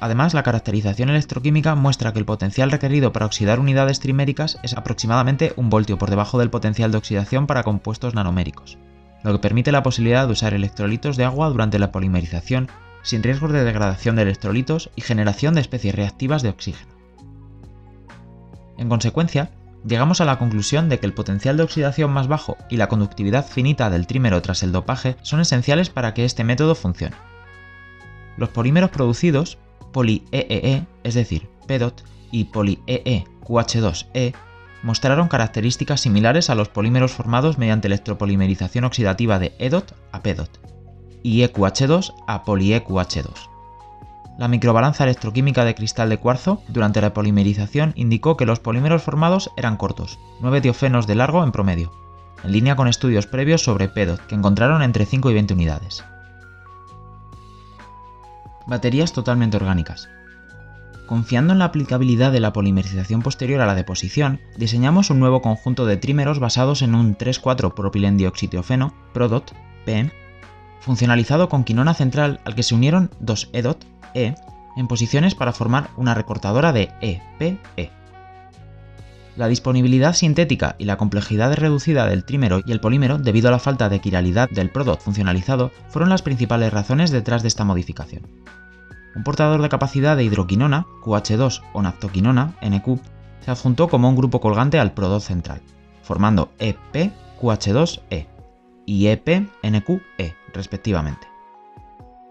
Además, 0.00 0.32
la 0.32 0.42
caracterización 0.42 1.10
electroquímica 1.10 1.74
muestra 1.74 2.12
que 2.12 2.18
el 2.18 2.24
potencial 2.24 2.70
requerido 2.70 3.12
para 3.12 3.26
oxidar 3.26 3.60
unidades 3.60 4.00
triméricas 4.00 4.58
es 4.62 4.74
aproximadamente 4.74 5.52
un 5.56 5.68
voltio 5.68 5.98
por 5.98 6.08
debajo 6.08 6.38
del 6.38 6.48
potencial 6.48 6.90
de 6.90 6.96
oxidación 6.96 7.46
para 7.46 7.62
compuestos 7.62 8.14
nanoméricos, 8.14 8.78
lo 9.22 9.32
que 9.32 9.38
permite 9.38 9.72
la 9.72 9.82
posibilidad 9.82 10.26
de 10.26 10.32
usar 10.32 10.54
electrolitos 10.54 11.18
de 11.18 11.24
agua 11.24 11.50
durante 11.50 11.78
la 11.78 11.92
polimerización 11.92 12.68
sin 13.02 13.22
riesgos 13.22 13.52
de 13.52 13.62
degradación 13.62 14.16
de 14.16 14.22
electrolitos 14.22 14.90
y 14.96 15.02
generación 15.02 15.54
de 15.54 15.60
especies 15.60 15.94
reactivas 15.94 16.42
de 16.42 16.48
oxígeno. 16.48 16.92
En 18.78 18.88
consecuencia, 18.88 19.50
llegamos 19.86 20.22
a 20.22 20.24
la 20.24 20.38
conclusión 20.38 20.88
de 20.88 20.98
que 20.98 21.06
el 21.06 21.12
potencial 21.12 21.58
de 21.58 21.62
oxidación 21.62 22.10
más 22.10 22.26
bajo 22.28 22.56
y 22.70 22.78
la 22.78 22.88
conductividad 22.88 23.46
finita 23.46 23.90
del 23.90 24.06
trímero 24.06 24.40
tras 24.40 24.62
el 24.62 24.72
dopaje 24.72 25.16
son 25.20 25.40
esenciales 25.40 25.90
para 25.90 26.14
que 26.14 26.24
este 26.24 26.44
método 26.44 26.74
funcione. 26.74 27.16
Los 28.38 28.48
polímeros 28.48 28.90
producidos 28.90 29.58
poli-EEE, 29.92 30.76
e, 30.76 30.86
es 31.04 31.14
decir, 31.14 31.48
PEDOT, 31.66 32.02
y 32.30 32.44
poli-EE-QH2E, 32.44 34.34
mostraron 34.82 35.28
características 35.28 36.00
similares 36.00 36.50
a 36.50 36.54
los 36.54 36.68
polímeros 36.68 37.12
formados 37.12 37.58
mediante 37.58 37.88
electropolimerización 37.88 38.84
oxidativa 38.84 39.38
de 39.38 39.54
EDOT 39.58 39.92
a 40.12 40.22
PEDOT 40.22 40.58
y 41.22 41.42
EQH2 41.42 42.14
a 42.26 42.44
poli-EQH2. 42.44 43.50
La 44.38 44.48
microbalanza 44.48 45.04
electroquímica 45.04 45.66
de 45.66 45.74
cristal 45.74 46.08
de 46.08 46.16
cuarzo 46.16 46.62
durante 46.68 47.02
la 47.02 47.12
polimerización 47.12 47.92
indicó 47.94 48.38
que 48.38 48.46
los 48.46 48.58
polímeros 48.58 49.02
formados 49.02 49.50
eran 49.58 49.76
cortos, 49.76 50.18
9 50.40 50.62
diofenos 50.62 51.06
de 51.06 51.14
largo 51.14 51.44
en 51.44 51.52
promedio, 51.52 51.92
en 52.42 52.52
línea 52.52 52.74
con 52.74 52.88
estudios 52.88 53.26
previos 53.26 53.62
sobre 53.62 53.88
PEDOT 53.88 54.26
que 54.26 54.34
encontraron 54.34 54.82
entre 54.82 55.04
5 55.04 55.30
y 55.30 55.34
20 55.34 55.52
unidades 55.52 56.04
baterías 58.66 59.12
totalmente 59.12 59.56
orgánicas. 59.56 60.08
Confiando 61.06 61.52
en 61.52 61.58
la 61.58 61.64
aplicabilidad 61.66 62.30
de 62.30 62.40
la 62.40 62.52
polimerización 62.52 63.22
posterior 63.22 63.60
a 63.60 63.66
la 63.66 63.74
deposición, 63.74 64.40
diseñamos 64.56 65.10
un 65.10 65.18
nuevo 65.18 65.42
conjunto 65.42 65.84
de 65.84 65.96
trímeros 65.96 66.38
basados 66.38 66.82
en 66.82 66.94
un 66.94 67.16
3,4 67.16 67.74
propilendioxitiofeno, 67.74 68.94
PRODOT, 69.12 69.52
P, 69.84 70.12
funcionalizado 70.80 71.48
con 71.48 71.64
quinona 71.64 71.94
central 71.94 72.40
al 72.44 72.54
que 72.54 72.62
se 72.62 72.74
unieron 72.74 73.10
dos 73.20 73.50
EDOT, 73.52 73.84
E, 74.14 74.34
en 74.76 74.88
posiciones 74.88 75.34
para 75.34 75.52
formar 75.52 75.90
una 75.96 76.14
recortadora 76.14 76.72
de 76.72 76.90
EPE. 77.00 77.58
E. 77.76 77.99
La 79.40 79.48
disponibilidad 79.48 80.12
sintética 80.12 80.76
y 80.76 80.84
la 80.84 80.98
complejidad 80.98 81.54
reducida 81.54 82.06
del 82.06 82.24
trímero 82.24 82.60
y 82.66 82.72
el 82.72 82.80
polímero 82.80 83.16
debido 83.16 83.48
a 83.48 83.50
la 83.50 83.58
falta 83.58 83.88
de 83.88 83.98
quiralidad 83.98 84.50
del 84.50 84.68
PRODOT 84.68 85.00
funcionalizado 85.00 85.70
fueron 85.88 86.10
las 86.10 86.20
principales 86.20 86.70
razones 86.70 87.10
detrás 87.10 87.40
de 87.40 87.48
esta 87.48 87.64
modificación. 87.64 88.28
Un 89.16 89.24
portador 89.24 89.62
de 89.62 89.70
capacidad 89.70 90.14
de 90.14 90.24
hidroquinona, 90.24 90.84
QH2 91.02 91.62
o 91.72 91.80
naftoquinona, 91.80 92.52
NQ, 92.60 93.00
se 93.42 93.50
adjuntó 93.50 93.88
como 93.88 94.10
un 94.10 94.16
grupo 94.16 94.42
colgante 94.42 94.78
al 94.78 94.92
PRODOT 94.92 95.22
central, 95.22 95.62
formando 96.02 96.52
EP-QH2E 96.58 98.26
y 98.84 99.06
EP-NQ-E, 99.06 100.34
respectivamente. 100.52 101.26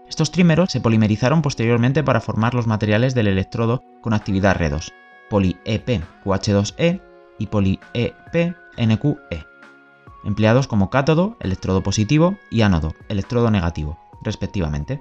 Estos 0.08 0.30
trímeros 0.30 0.70
se 0.70 0.80
polimerizaron 0.80 1.42
posteriormente 1.42 2.04
para 2.04 2.20
formar 2.20 2.54
los 2.54 2.68
materiales 2.68 3.16
del 3.16 3.26
electrodo 3.26 3.82
con 4.00 4.14
actividad 4.14 4.54
redos, 4.54 4.92
poli-EP-QH2E 5.30 7.00
y 7.38 7.46
poli-EP-NQ-E, 7.46 9.46
empleados 10.24 10.68
como 10.68 10.90
cátodo, 10.90 11.38
electrodo 11.40 11.82
positivo, 11.82 12.36
y 12.50 12.60
ánodo, 12.60 12.94
electrodo 13.08 13.50
negativo, 13.50 13.98
respectivamente. 14.22 15.00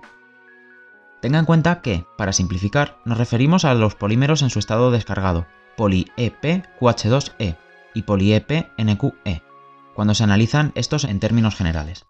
Tenga 1.21 1.39
en 1.39 1.45
cuenta 1.45 1.81
que, 1.81 2.05
para 2.17 2.31
simplificar, 2.31 2.99
nos 3.03 3.17
referimos 3.17 3.65
a 3.65 3.73
los 3.73 3.95
polímeros 3.95 4.41
en 4.41 4.49
su 4.49 4.59
estado 4.59 4.91
descargado, 4.91 5.47
poli-EP-QH2E 5.75 7.57
y 7.93 8.03
poli-EP-NQE, 8.03 9.43
cuando 9.93 10.13
se 10.13 10.23
analizan 10.23 10.71
estos 10.75 11.03
en 11.03 11.19
términos 11.19 11.55
generales. 11.55 12.05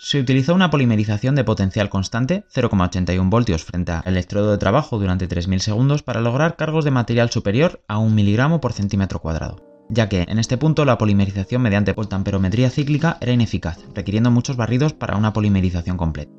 Se 0.00 0.20
utilizó 0.20 0.54
una 0.54 0.70
polimerización 0.70 1.34
de 1.34 1.42
potencial 1.42 1.90
constante, 1.90 2.44
0,81 2.54 3.28
voltios 3.30 3.64
frente 3.64 3.90
al 3.90 4.04
electrodo 4.06 4.52
de 4.52 4.58
trabajo 4.58 4.96
durante 4.96 5.28
3.000 5.28 5.58
segundos 5.58 6.04
para 6.04 6.20
lograr 6.20 6.54
cargos 6.54 6.84
de 6.84 6.92
material 6.92 7.30
superior 7.30 7.82
a 7.88 7.98
1 7.98 8.14
miligramo 8.14 8.60
por 8.60 8.72
centímetro 8.72 9.18
cuadrado, 9.18 9.56
ya 9.90 10.08
que 10.08 10.24
en 10.28 10.38
este 10.38 10.56
punto 10.56 10.84
la 10.84 10.98
polimerización 10.98 11.62
mediante 11.62 11.94
voltamperometría 11.94 12.70
cíclica 12.70 13.18
era 13.20 13.32
ineficaz, 13.32 13.80
requiriendo 13.92 14.30
muchos 14.30 14.56
barridos 14.56 14.92
para 14.92 15.16
una 15.16 15.32
polimerización 15.32 15.96
completa. 15.96 16.30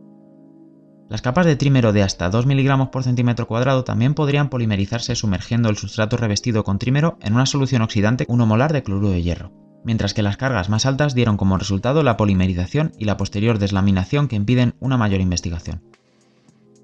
Las 1.10 1.22
capas 1.22 1.46
de 1.46 1.58
trímero 1.58 1.92
de 1.92 2.04
hasta 2.04 2.30
2 2.30 2.46
mg 2.46 2.92
por 2.92 3.04
centímetro 3.04 3.46
cuadrado 3.46 3.84
también 3.84 4.14
podrían 4.14 4.50
polimerizarse 4.50 5.18
sumergiendo 5.18 5.68
el 5.68 5.76
sustrato 5.76 6.16
revestido 6.16 6.64
con 6.64 6.80
trímero 6.80 7.18
en 7.20 7.34
una 7.34 7.46
solución 7.46 7.82
oxidante 7.82 8.24
1 8.30 8.46
molar 8.46 8.72
de 8.72 8.84
cloruro 8.84 9.10
de 9.10 9.22
hierro, 9.22 9.52
mientras 9.84 10.14
que 10.14 10.22
las 10.22 10.38
cargas 10.38 10.70
más 10.70 10.86
altas 10.86 11.16
dieron 11.16 11.38
como 11.38 11.58
resultado 11.58 12.04
la 12.04 12.18
polimerización 12.18 12.92
y 12.98 13.06
la 13.06 13.18
posterior 13.18 13.60
deslaminación 13.60 14.28
que 14.28 14.36
impiden 14.36 14.76
una 14.80 14.98
mayor 14.98 15.22
investigación. 15.22 15.82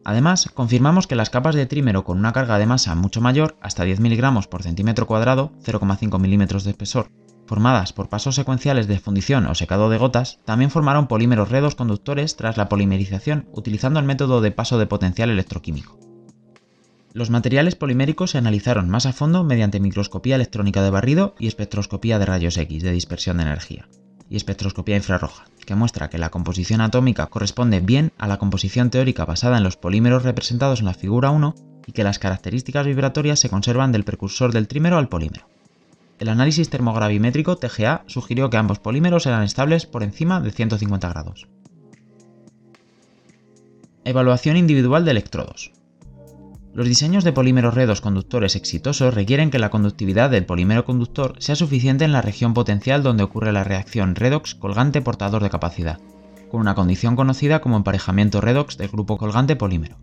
Además, 0.04 0.50
confirmamos 0.54 1.08
que 1.08 1.16
las 1.16 1.32
capas 1.32 1.56
de 1.56 1.66
trímero 1.66 2.04
con 2.04 2.20
una 2.20 2.32
carga 2.32 2.60
de 2.60 2.68
masa 2.68 2.94
mucho 2.94 3.22
mayor, 3.22 3.58
hasta 3.60 3.84
10 3.84 4.00
mg 4.00 4.48
por 4.48 4.62
centímetro 4.62 5.08
cuadrado, 5.08 5.52
0,5 5.64 6.20
mm 6.20 6.64
de 6.64 6.70
espesor, 6.70 7.10
formadas 7.48 7.92
por 7.92 8.08
pasos 8.08 8.36
secuenciales 8.36 8.88
de 8.88 9.00
fundición 9.00 9.48
o 9.48 9.56
secado 9.56 9.90
de 9.90 9.98
gotas, 9.98 10.40
también 10.46 10.70
formaron 10.70 11.08
polímeros 11.08 11.50
redos 11.50 11.74
conductores 11.74 12.36
tras 12.36 12.56
la 12.56 12.70
polimerización 12.70 13.50
utilizando 13.52 14.00
el 14.00 14.06
método 14.06 14.42
de 14.42 14.52
paso 14.52 14.78
de 14.78 14.86
potencial 14.86 15.32
electroquímico. 15.32 16.05
Los 17.16 17.30
materiales 17.30 17.76
poliméricos 17.76 18.32
se 18.32 18.40
analizaron 18.40 18.90
más 18.90 19.06
a 19.06 19.14
fondo 19.14 19.46
mediante 19.46 19.80
microscopía 19.80 20.36
electrónica 20.36 20.84
de 20.84 20.90
barrido 20.90 21.34
y 21.40 21.48
espectroscopía 21.48 22.20
de 22.20 22.26
rayos 22.26 22.58
X 22.58 22.84
de 22.84 22.92
dispersión 22.92 23.38
de 23.38 23.44
energía, 23.44 23.88
y 24.30 24.36
espectroscopía 24.36 24.98
infrarroja, 24.98 25.46
que 25.66 25.76
muestra 25.76 26.10
que 26.10 26.18
la 26.18 26.30
composición 26.30 26.82
atómica 26.82 27.28
corresponde 27.28 27.80
bien 27.80 28.12
a 28.18 28.28
la 28.28 28.38
composición 28.38 28.90
teórica 28.90 29.24
basada 29.24 29.58
en 29.58 29.64
los 29.64 29.78
polímeros 29.78 30.24
representados 30.24 30.82
en 30.82 30.88
la 30.88 30.94
figura 30.94 31.30
1 31.30 31.56
y 31.88 31.94
que 31.94 32.04
las 32.04 32.20
características 32.20 32.86
vibratorias 32.86 33.40
se 33.40 33.50
conservan 33.50 33.94
del 33.94 34.04
precursor 34.04 34.52
del 34.52 34.68
trímero 34.68 34.98
al 34.98 35.08
polímero. 35.08 35.48
El 36.20 36.28
análisis 36.28 36.70
termogravimétrico 36.70 37.56
TGA 37.56 38.04
sugirió 38.08 38.50
que 38.50 38.58
ambos 38.58 38.80
polímeros 38.80 39.26
eran 39.26 39.44
estables 39.44 39.86
por 39.86 40.04
encima 40.04 40.42
de 40.42 40.52
150 40.52 41.08
grados. 41.08 41.48
Evaluación 44.04 44.58
individual 44.58 45.06
de 45.06 45.12
electrodos. 45.12 45.72
Los 46.76 46.90
diseños 46.90 47.24
de 47.24 47.32
polímeros 47.32 47.74
redos 47.74 48.02
conductores 48.02 48.58
exitosos 48.58 49.14
requieren 49.14 49.50
que 49.50 49.60
la 49.60 49.70
conductividad 49.70 50.30
del 50.30 50.46
polímero 50.46 50.84
conductor 50.84 51.36
sea 51.40 51.56
suficiente 51.56 52.04
en 52.04 52.12
la 52.12 52.22
región 52.22 52.54
potencial 52.54 53.02
donde 53.02 53.24
ocurre 53.24 53.54
la 53.54 53.64
reacción 53.64 54.14
redox 54.14 54.56
colgante 54.56 55.02
portador 55.02 55.42
de 55.42 55.50
capacidad, 55.50 56.02
con 56.52 56.60
una 56.60 56.76
condición 56.76 57.16
conocida 57.16 57.62
como 57.62 57.78
emparejamiento 57.78 58.42
redox 58.42 58.78
del 58.78 58.90
grupo 58.90 59.18
colgante 59.18 59.56
polímero. 59.56 59.96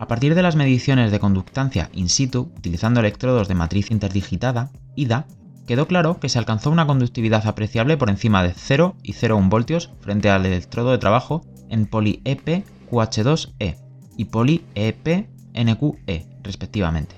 A 0.00 0.08
partir 0.08 0.34
de 0.34 0.42
las 0.42 0.56
mediciones 0.56 1.12
de 1.12 1.20
conductancia 1.20 1.88
in 1.92 2.08
situ, 2.08 2.50
utilizando 2.56 2.98
electrodos 2.98 3.46
de 3.46 3.54
matriz 3.54 3.92
interdigitada, 3.92 4.72
IDA, 4.96 5.28
quedó 5.68 5.86
claro 5.86 6.18
que 6.18 6.28
se 6.28 6.40
alcanzó 6.40 6.72
una 6.72 6.88
conductividad 6.88 7.46
apreciable 7.46 7.96
por 7.96 8.10
encima 8.10 8.42
de 8.42 8.54
0 8.56 8.96
y 9.04 9.12
0,1 9.12 9.48
voltios 9.48 9.92
frente 10.00 10.30
al 10.30 10.46
electrodo 10.46 10.90
de 10.90 10.98
trabajo 10.98 11.42
en 11.70 11.86
poli-EP 11.86 12.64
QH2E 12.90 13.76
y 14.16 14.24
poli-EP 14.24 15.35
NQE, 15.56 16.26
respectivamente. 16.42 17.16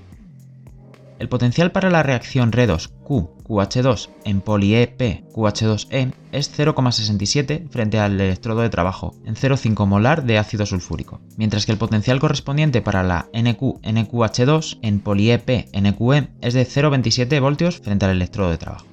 El 1.19 1.27
potencial 1.27 1.71
para 1.71 1.89
la 1.89 2.01
reacción 2.01 2.53
redos 2.53 2.87
Q 3.03 3.29
QH2 3.49 4.09
en 4.23 4.41
poli-EP 4.41 5.23
QH2E 5.33 6.13
es 6.31 6.57
0,67 6.57 7.67
frente 7.69 7.99
al 7.99 8.21
electrodo 8.21 8.61
de 8.61 8.69
trabajo, 8.69 9.15
en 9.25 9.35
0,5 9.35 9.85
molar 9.87 10.23
de 10.23 10.37
ácido 10.37 10.65
sulfúrico, 10.65 11.19
mientras 11.35 11.65
que 11.65 11.71
el 11.71 11.77
potencial 11.77 12.19
correspondiente 12.19 12.81
para 12.81 13.03
la 13.03 13.27
NQ 13.33 13.81
NQH2 13.81 14.79
en 14.83 14.99
poli-EP 14.99 15.67
NQE 15.73 16.29
es 16.41 16.53
de 16.53 16.65
0,27 16.65 17.41
voltios 17.41 17.79
frente 17.79 18.05
al 18.05 18.11
electrodo 18.11 18.51
de 18.51 18.57
trabajo. 18.57 18.88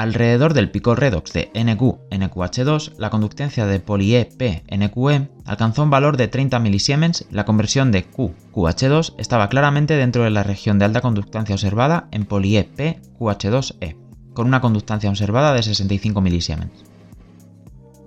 Alrededor 0.00 0.54
del 0.54 0.70
pico 0.70 0.94
redox 0.94 1.34
de 1.34 1.52
NQ-NQH2, 1.52 2.94
la 2.96 3.10
conductencia 3.10 3.66
de 3.66 3.80
poli-E-P-NQE 3.80 5.28
alcanzó 5.44 5.82
un 5.82 5.90
valor 5.90 6.16
de 6.16 6.26
30 6.26 6.58
milisiemens, 6.58 7.26
la 7.30 7.44
conversión 7.44 7.92
de 7.92 8.04
Q-QH2 8.04 9.16
estaba 9.18 9.50
claramente 9.50 9.96
dentro 9.96 10.24
de 10.24 10.30
la 10.30 10.42
región 10.42 10.78
de 10.78 10.86
alta 10.86 11.02
conductancia 11.02 11.54
observada 11.54 12.08
en 12.12 12.24
poli-E-P-QH2E, 12.24 13.96
con 14.32 14.46
una 14.46 14.62
conductancia 14.62 15.10
observada 15.10 15.52
de 15.52 15.64
65 15.64 16.22
milisiemens. 16.22 16.89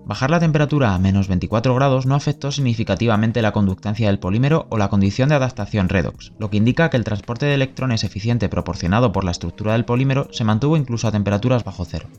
Bajar 0.06 0.30
la 0.30 0.40
temperatura 0.42 0.94
a 0.94 1.00
menos 1.00 1.30
24 1.30 1.74
grados 1.76 2.06
no 2.06 2.16
afectó 2.16 2.52
significativamente 2.52 3.42
la 3.42 3.54
conductancia 3.54 4.08
del 4.08 4.20
polímero 4.20 4.68
o 4.70 4.78
la 4.78 4.90
condición 4.90 5.30
de 5.30 5.36
adaptación 5.36 5.88
redox, 5.88 6.34
lo 6.38 6.50
que 6.50 6.58
indica 6.58 6.90
que 6.90 6.98
el 6.98 7.06
transporte 7.06 7.46
de 7.46 7.54
electrones 7.54 8.04
eficiente 8.04 8.50
proporcionado 8.50 9.14
por 9.14 9.24
la 9.24 9.32
estructura 9.32 9.74
del 9.74 9.86
polímero 9.86 10.28
se 10.32 10.44
mantuvo 10.44 10.76
incluso 10.76 11.08
a 11.08 11.14
temperaturas 11.14 11.64
bajo 11.64 11.86
cero. 11.86 12.10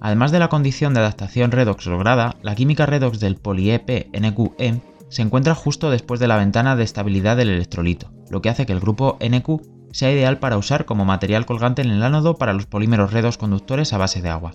Además 0.00 0.32
de 0.32 0.40
la 0.40 0.48
condición 0.48 0.92
de 0.92 1.00
adaptación 1.00 1.52
redox 1.52 1.86
lograda, 1.86 2.34
la 2.42 2.56
química 2.56 2.84
redox 2.84 3.20
del 3.20 3.36
poli-EP-NQE 3.36 4.82
se 5.08 5.22
encuentra 5.22 5.54
justo 5.54 5.90
después 5.90 6.18
de 6.18 6.26
la 6.26 6.36
ventana 6.36 6.74
de 6.74 6.82
estabilidad 6.82 7.36
del 7.36 7.50
electrolito, 7.50 8.12
lo 8.28 8.42
que 8.42 8.48
hace 8.50 8.66
que 8.66 8.72
el 8.72 8.80
grupo 8.80 9.18
NQ 9.24 9.92
sea 9.92 10.10
ideal 10.10 10.40
para 10.40 10.58
usar 10.58 10.84
como 10.84 11.04
material 11.04 11.46
colgante 11.46 11.82
en 11.82 11.90
el 11.90 12.02
ánodo 12.02 12.34
para 12.36 12.52
los 12.52 12.66
polímeros 12.66 13.12
redox 13.12 13.38
conductores 13.38 13.92
a 13.92 13.98
base 13.98 14.20
de 14.20 14.28
agua. 14.28 14.52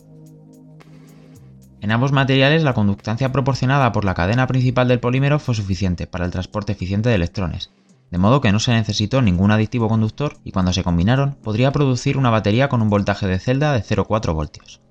En 1.82 1.92
ambos 1.92 2.12
materiales 2.12 2.64
la 2.64 2.74
conductancia 2.74 3.32
proporcionada 3.32 3.92
por 3.92 4.04
la 4.04 4.14
cadena 4.14 4.48
principal 4.48 4.88
del 4.88 5.00
polímero 5.00 5.40
fue 5.40 5.56
suficiente 5.56 6.08
para 6.08 6.26
el 6.26 6.32
transporte 6.32 6.74
eficiente 6.74 7.10
de 7.10 7.16
electrones, 7.16 7.72
de 8.12 8.18
modo 8.18 8.42
que 8.42 8.52
no 8.52 8.60
se 8.60 8.74
necesitó 8.74 9.22
ningún 9.22 9.52
aditivo 9.52 9.88
conductor 9.88 10.38
y 10.44 10.52
cuando 10.52 10.74
se 10.74 10.84
combinaron 10.84 11.36
podría 11.42 11.72
producir 11.72 12.18
una 12.18 12.30
batería 12.30 12.68
con 12.68 12.82
un 12.82 12.90
voltaje 12.90 13.28
de 13.28 13.40
celda 13.40 13.72
de 13.72 13.82
0,4 13.82 14.34
voltios. 14.34 14.82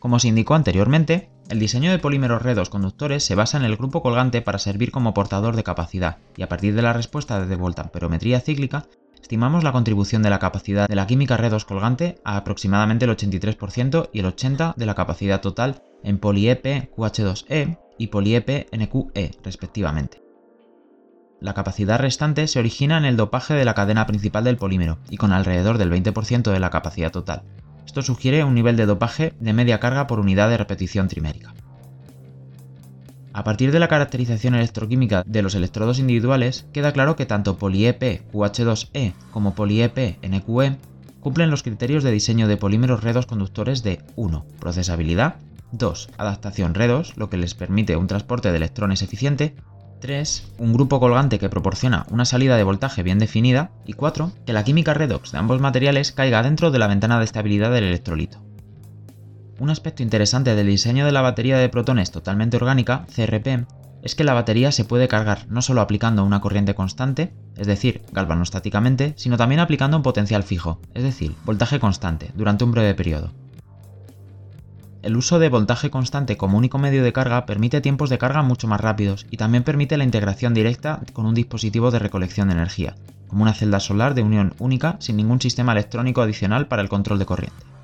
Como 0.00 0.18
se 0.18 0.28
indicó 0.28 0.54
anteriormente, 0.54 1.30
el 1.48 1.60
diseño 1.60 1.90
de 1.90 1.98
polímeros 1.98 2.42
redos 2.42 2.68
conductores 2.68 3.24
se 3.24 3.34
basa 3.34 3.56
en 3.56 3.64
el 3.64 3.76
grupo 3.76 4.02
colgante 4.02 4.42
para 4.42 4.58
servir 4.58 4.90
como 4.90 5.14
portador 5.14 5.56
de 5.56 5.62
capacidad, 5.62 6.18
y 6.36 6.42
a 6.42 6.48
partir 6.48 6.74
de 6.74 6.82
la 6.82 6.92
respuesta 6.92 7.44
de 7.44 7.56
voltamperometría 7.56 8.40
cíclica 8.40 8.86
estimamos 9.24 9.64
la 9.64 9.72
contribución 9.72 10.22
de 10.22 10.28
la 10.28 10.38
capacidad 10.38 10.86
de 10.86 10.94
la 10.94 11.06
química 11.06 11.38
redos 11.38 11.64
colgante 11.64 12.18
a 12.24 12.36
aproximadamente 12.36 13.06
el 13.06 13.10
83% 13.16 14.10
y 14.12 14.18
el 14.18 14.26
80% 14.26 14.74
de 14.74 14.84
la 14.84 14.94
capacidad 14.94 15.40
total 15.40 15.82
en 16.02 16.18
poliep 16.18 16.62
QH2E 16.94 17.78
y 17.96 18.08
poliep 18.08 18.68
NQE, 18.70 19.30
respectivamente. 19.42 20.22
La 21.40 21.54
capacidad 21.54 21.98
restante 21.98 22.46
se 22.48 22.58
origina 22.58 22.98
en 22.98 23.06
el 23.06 23.16
dopaje 23.16 23.54
de 23.54 23.64
la 23.64 23.72
cadena 23.72 24.04
principal 24.04 24.44
del 24.44 24.58
polímero 24.58 24.98
y 25.08 25.16
con 25.16 25.32
alrededor 25.32 25.78
del 25.78 25.90
20% 25.90 26.52
de 26.52 26.60
la 26.60 26.68
capacidad 26.68 27.10
total. 27.10 27.44
Esto 27.86 28.02
sugiere 28.02 28.44
un 28.44 28.54
nivel 28.54 28.76
de 28.76 28.84
dopaje 28.84 29.32
de 29.40 29.54
media 29.54 29.80
carga 29.80 30.06
por 30.06 30.20
unidad 30.20 30.50
de 30.50 30.58
repetición 30.58 31.08
trimérica. 31.08 31.54
A 33.34 33.42
partir 33.42 33.72
de 33.72 33.80
la 33.80 33.88
caracterización 33.88 34.54
electroquímica 34.54 35.24
de 35.26 35.42
los 35.42 35.56
electrodos 35.56 35.98
individuales, 35.98 36.68
queda 36.72 36.92
claro 36.92 37.16
que 37.16 37.26
tanto 37.26 37.58
poliep 37.58 38.00
QH2E 38.32 39.12
como 39.32 39.56
poliep 39.56 39.98
NQE 40.22 40.76
cumplen 41.18 41.50
los 41.50 41.64
criterios 41.64 42.04
de 42.04 42.12
diseño 42.12 42.46
de 42.46 42.56
polímeros 42.56 43.02
redos 43.02 43.26
conductores 43.26 43.82
de 43.82 44.00
1. 44.14 44.46
Procesabilidad, 44.60 45.34
2. 45.72 46.10
Adaptación 46.16 46.74
redos, 46.74 47.16
lo 47.16 47.28
que 47.28 47.36
les 47.36 47.54
permite 47.54 47.96
un 47.96 48.06
transporte 48.06 48.52
de 48.52 48.56
electrones 48.56 49.02
eficiente, 49.02 49.56
3. 50.00 50.52
Un 50.58 50.72
grupo 50.72 51.00
colgante 51.00 51.40
que 51.40 51.48
proporciona 51.48 52.06
una 52.10 52.26
salida 52.26 52.56
de 52.56 52.62
voltaje 52.62 53.02
bien 53.02 53.18
definida, 53.18 53.72
y 53.84 53.94
4. 53.94 54.30
Que 54.46 54.52
la 54.52 54.62
química 54.62 54.94
redox 54.94 55.32
de 55.32 55.38
ambos 55.38 55.60
materiales 55.60 56.12
caiga 56.12 56.44
dentro 56.44 56.70
de 56.70 56.78
la 56.78 56.86
ventana 56.86 57.18
de 57.18 57.24
estabilidad 57.24 57.72
del 57.72 57.82
electrolito. 57.82 58.43
Un 59.60 59.70
aspecto 59.70 60.02
interesante 60.02 60.56
del 60.56 60.66
diseño 60.66 61.06
de 61.06 61.12
la 61.12 61.20
batería 61.20 61.58
de 61.58 61.68
protones 61.68 62.10
totalmente 62.10 62.56
orgánica, 62.56 63.06
CRP, 63.14 63.66
es 64.02 64.14
que 64.16 64.24
la 64.24 64.34
batería 64.34 64.72
se 64.72 64.84
puede 64.84 65.06
cargar 65.06 65.46
no 65.48 65.62
solo 65.62 65.80
aplicando 65.80 66.24
una 66.24 66.40
corriente 66.40 66.74
constante, 66.74 67.32
es 67.56 67.68
decir, 67.68 68.02
galvanostáticamente, 68.12 69.14
sino 69.16 69.36
también 69.36 69.60
aplicando 69.60 69.96
un 69.96 70.02
potencial 70.02 70.42
fijo, 70.42 70.80
es 70.92 71.04
decir, 71.04 71.36
voltaje 71.44 71.78
constante, 71.78 72.32
durante 72.34 72.64
un 72.64 72.72
breve 72.72 72.94
periodo. 72.94 73.32
El 75.02 75.16
uso 75.16 75.38
de 75.38 75.48
voltaje 75.48 75.88
constante 75.88 76.36
como 76.36 76.58
único 76.58 76.78
medio 76.78 77.04
de 77.04 77.12
carga 77.12 77.46
permite 77.46 77.80
tiempos 77.80 78.10
de 78.10 78.18
carga 78.18 78.42
mucho 78.42 78.66
más 78.66 78.80
rápidos 78.80 79.26
y 79.30 79.36
también 79.36 79.62
permite 79.62 79.96
la 79.96 80.04
integración 80.04 80.52
directa 80.52 81.00
con 81.12 81.26
un 81.26 81.34
dispositivo 81.34 81.90
de 81.92 82.00
recolección 82.00 82.48
de 82.48 82.54
energía, 82.54 82.96
como 83.28 83.42
una 83.42 83.54
celda 83.54 83.80
solar 83.80 84.14
de 84.14 84.22
unión 84.22 84.54
única 84.58 84.96
sin 84.98 85.16
ningún 85.16 85.40
sistema 85.40 85.72
electrónico 85.72 86.22
adicional 86.22 86.66
para 86.66 86.82
el 86.82 86.88
control 86.88 87.18
de 87.18 87.26
corriente. 87.26 87.74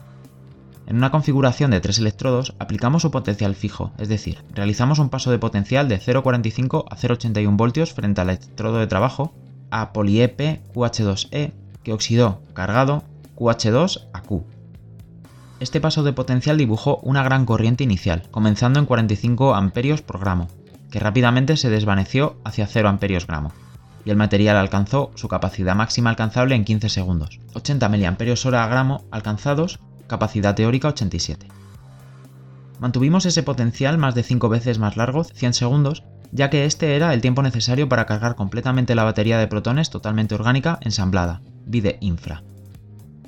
En 0.91 0.97
una 0.97 1.13
configuración 1.13 1.71
de 1.71 1.81
tres 1.81 2.01
electrodos 2.01 2.57
aplicamos 2.59 3.03
su 3.03 3.13
potencial 3.13 3.55
fijo, 3.55 3.93
es 3.97 4.09
decir, 4.09 4.43
realizamos 4.53 4.99
un 4.99 5.09
paso 5.09 5.31
de 5.31 5.39
potencial 5.39 5.89
de 5.89 6.01
0,45 6.01 6.85
a 6.91 6.97
0,81 6.97 7.57
voltios 7.57 7.93
frente 7.93 8.21
al 8.21 8.31
electrodo 8.31 8.79
de 8.79 8.89
trabajo 8.89 9.33
a 9.71 9.93
poliep 9.93 10.41
QH2E 10.75 11.53
que 11.85 11.93
oxidó 11.93 12.43
cargado 12.55 13.05
QH2 13.37 14.09
a 14.13 14.23
Q. 14.23 14.45
Este 15.61 15.81
paso 15.81 16.03
de 16.03 16.13
potencial 16.13 16.59
dibujó 16.59 16.97
una 17.05 17.23
gran 17.23 17.47
corriente 17.47 17.85
inicial, 17.85 18.25
comenzando 18.33 18.81
en 18.81 18.87
45 18.87 19.55
amperios 19.55 20.03
por 20.03 20.19
gramo, 20.19 20.49
que 20.91 20.99
rápidamente 20.99 21.57
se 21.57 21.71
desvaneció 21.71 22.35
hacia 22.43 22.67
0 22.67 22.89
amperios 22.89 23.29
gramo, 23.29 23.53
y 24.05 24.11
el 24.11 24.17
material 24.17 24.57
alcanzó 24.57 25.13
su 25.15 25.29
capacidad 25.29 25.77
máxima 25.77 26.11
alcanzable 26.11 26.57
en 26.57 26.65
15 26.65 26.89
segundos, 26.89 27.39
80 27.55 27.89
mAh 27.89 28.67
gramo 28.67 29.05
alcanzados 29.13 29.79
capacidad 30.11 30.57
teórica 30.57 30.89
87. 30.89 31.47
Mantuvimos 32.81 33.25
ese 33.27 33.45
potencial 33.45 33.97
más 33.97 34.15
de 34.15 34.25
5 34.25 34.49
veces 34.49 34.79
más 34.79 34.97
largo, 34.97 35.23
100 35.23 35.55
segundos, 35.55 36.03
ya 36.33 36.51
que 36.51 36.65
este 36.65 36.97
era 36.97 37.15
el 37.15 37.21
tiempo 37.21 37.43
necesario 37.43 37.89
para 37.89 38.07
cargar 38.07 38.35
completamente 38.35 38.95
la 38.95 39.05
batería 39.05 39.39
de 39.39 39.47
protones 39.47 39.89
totalmente 39.89 40.35
orgánica 40.35 40.79
ensamblada, 40.83 41.43
vide 41.65 41.99
infra. 42.01 42.43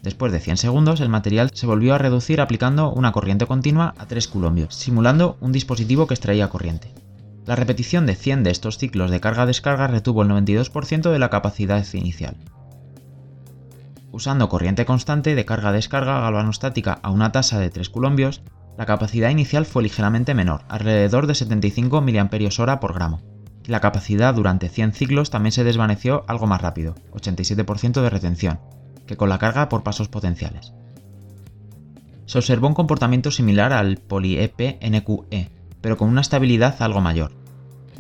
Después 0.03 0.33
de 0.33 0.41
100 0.41 0.57
segundos, 0.57 1.01
el 1.01 1.09
material 1.09 1.53
se 1.55 1.67
volvió 1.67 1.95
a 1.95 1.99
reducir 1.99 2.41
aplicando 2.41 2.93
una 2.93 3.13
corriente 3.13 3.47
continua 3.47 3.95
a 3.97 4.07
3 4.07 4.27
coulombios, 4.27 4.75
simulando 4.75 5.37
un 5.41 5.53
dispositivo 5.53 6.09
que 6.09 6.15
extraía 6.15 6.49
corriente. 6.49 6.93
La 7.47 7.55
repetición 7.55 8.07
de 8.07 8.17
100 8.17 8.43
de 8.43 8.51
estos 8.51 8.79
ciclos 8.79 9.13
de 9.13 9.21
carga-descarga 9.21 9.87
retuvo 9.87 10.23
el 10.23 10.31
92% 10.31 11.13
de 11.13 11.19
la 11.21 11.31
capacidad 11.31 11.87
inicial, 11.93 12.37
Usando 14.13 14.51
corriente 14.51 14.85
constante 14.85 15.35
de 15.35 15.47
carga-descarga 15.47 16.21
galvanostática 16.21 17.01
a 17.03 17.11
una 17.11 17.33
tasa 17.33 17.59
de 17.59 17.71
3 17.71 17.89
coulombios, 17.89 18.43
la 18.77 18.85
capacidad 18.85 19.31
inicial 19.31 19.65
fue 19.65 19.83
ligeramente 19.83 20.35
menor, 20.35 20.65
alrededor 20.69 21.27
de 21.27 21.35
75 21.35 22.03
mAh 22.03 22.79
por 22.79 22.93
gramo. 22.93 23.23
La 23.65 23.81
capacidad 23.81 24.35
durante 24.35 24.69
100 24.69 24.93
ciclos 24.93 25.31
también 25.31 25.53
se 25.53 25.65
desvaneció 25.65 26.25
algo 26.29 26.47
más 26.47 26.61
rápido, 26.61 26.95
87% 27.13 28.03
de 28.03 28.11
retención, 28.11 28.61
que 29.07 29.17
con 29.17 29.31
la 29.31 29.39
carga 29.39 29.71
por 29.71 29.83
pasos 29.83 30.09
potenciales. 30.09 30.75
Se 32.27 32.37
observó 32.37 32.69
un 32.69 32.75
comportamiento 32.75 33.31
similar 33.31 33.73
al 33.73 33.97
poly-EP-NQE, 33.97 35.51
pero 35.81 35.97
con 35.97 36.09
una 36.09 36.21
estabilidad 36.21 36.83
algo 36.83 37.01
mayor, 37.01 37.33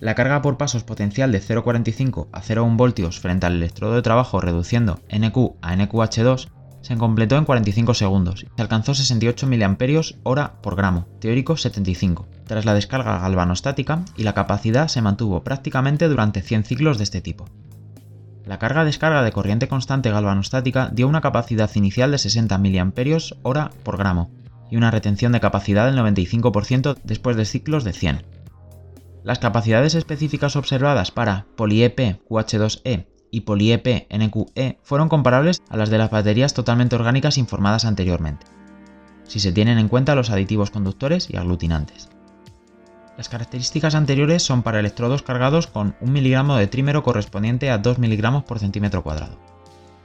la 0.02 0.16
carga 0.16 0.42
por 0.42 0.56
pasos 0.56 0.82
potencial 0.82 1.30
de 1.30 1.40
0,45 1.40 2.26
a 2.32 2.42
0,1 2.42 2.76
voltios 2.76 3.20
frente 3.20 3.46
al 3.46 3.54
electrodo 3.54 3.94
de 3.94 4.02
trabajo 4.02 4.40
reduciendo 4.40 4.98
NQ 5.08 5.58
a 5.62 5.76
NQH2 5.76 6.48
se 6.80 6.96
completó 6.96 7.36
en 7.36 7.44
45 7.44 7.94
segundos 7.94 8.44
y 8.58 8.60
alcanzó 8.60 8.96
68 8.96 9.46
mAh 9.46 9.76
por 10.60 10.74
gramo, 10.74 11.06
teórico 11.20 11.56
75, 11.56 12.26
tras 12.44 12.64
la 12.64 12.74
descarga 12.74 13.20
galvanostática 13.20 14.04
y 14.16 14.24
la 14.24 14.34
capacidad 14.34 14.88
se 14.88 15.02
mantuvo 15.02 15.44
prácticamente 15.44 16.08
durante 16.08 16.42
100 16.42 16.64
ciclos 16.64 16.98
de 16.98 17.04
este 17.04 17.20
tipo. 17.20 17.44
La 18.44 18.58
carga-descarga 18.58 19.22
de 19.22 19.30
corriente 19.30 19.68
constante 19.68 20.10
galvanostática 20.10 20.90
dio 20.92 21.06
una 21.06 21.20
capacidad 21.20 21.70
inicial 21.76 22.10
de 22.10 22.18
60 22.18 22.58
mAh 22.58 23.70
por 23.84 23.98
gramo 23.98 24.32
y 24.68 24.76
una 24.76 24.90
retención 24.90 25.30
de 25.30 25.38
capacidad 25.38 25.86
del 25.86 25.96
95% 25.96 26.96
después 27.04 27.36
de 27.36 27.44
ciclos 27.44 27.84
de 27.84 27.92
100. 27.92 28.41
Las 29.24 29.38
capacidades 29.38 29.94
específicas 29.94 30.56
observadas 30.56 31.12
para 31.12 31.46
poliep 31.56 31.98
QH2E 32.28 33.06
y 33.30 33.40
poliep 33.42 34.06
NQE 34.10 34.78
fueron 34.82 35.08
comparables 35.08 35.62
a 35.68 35.76
las 35.76 35.90
de 35.90 35.98
las 35.98 36.10
baterías 36.10 36.54
totalmente 36.54 36.96
orgánicas 36.96 37.38
informadas 37.38 37.84
anteriormente, 37.84 38.46
si 39.24 39.38
se 39.38 39.52
tienen 39.52 39.78
en 39.78 39.88
cuenta 39.88 40.16
los 40.16 40.30
aditivos 40.30 40.70
conductores 40.70 41.30
y 41.30 41.36
aglutinantes. 41.36 42.08
Las 43.16 43.28
características 43.28 43.94
anteriores 43.94 44.42
son 44.42 44.62
para 44.62 44.80
electrodos 44.80 45.22
cargados 45.22 45.68
con 45.68 45.94
1 46.00 46.12
mg 46.12 46.58
de 46.58 46.66
trímero 46.66 47.02
correspondiente 47.02 47.70
a 47.70 47.78
2 47.78 47.98
mg 47.98 48.44
por 48.44 48.58
centímetro 48.58 49.02
cuadrado. 49.02 49.51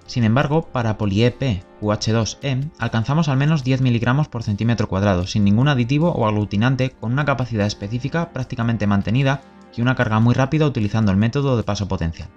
Sin 0.08 0.24
embargo, 0.24 0.64
para 0.72 0.98
poliep 0.98 1.42
QH2E 1.82 2.72
alcanzamos 2.80 3.28
al 3.28 3.38
menos 3.38 3.66
10 3.66 3.82
mg 3.82 4.30
por 4.30 4.42
centímetro 4.42 4.88
cuadrado, 4.88 5.28
sin 5.28 5.44
ningún 5.44 5.68
aditivo 5.68 6.12
o 6.12 6.26
aglutinante, 6.26 6.92
con 6.92 7.12
una 7.12 7.26
capacidad 7.26 7.68
específica 7.68 8.32
prácticamente 8.32 8.88
mantenida 8.88 9.42
y 9.76 9.82
una 9.82 9.96
carga 9.96 10.20
muy 10.20 10.34
rápida 10.34 10.66
utilizando 10.66 11.12
el 11.12 11.18
método 11.18 11.58
de 11.58 11.64
paso 11.64 11.90
potencial. 11.90 12.30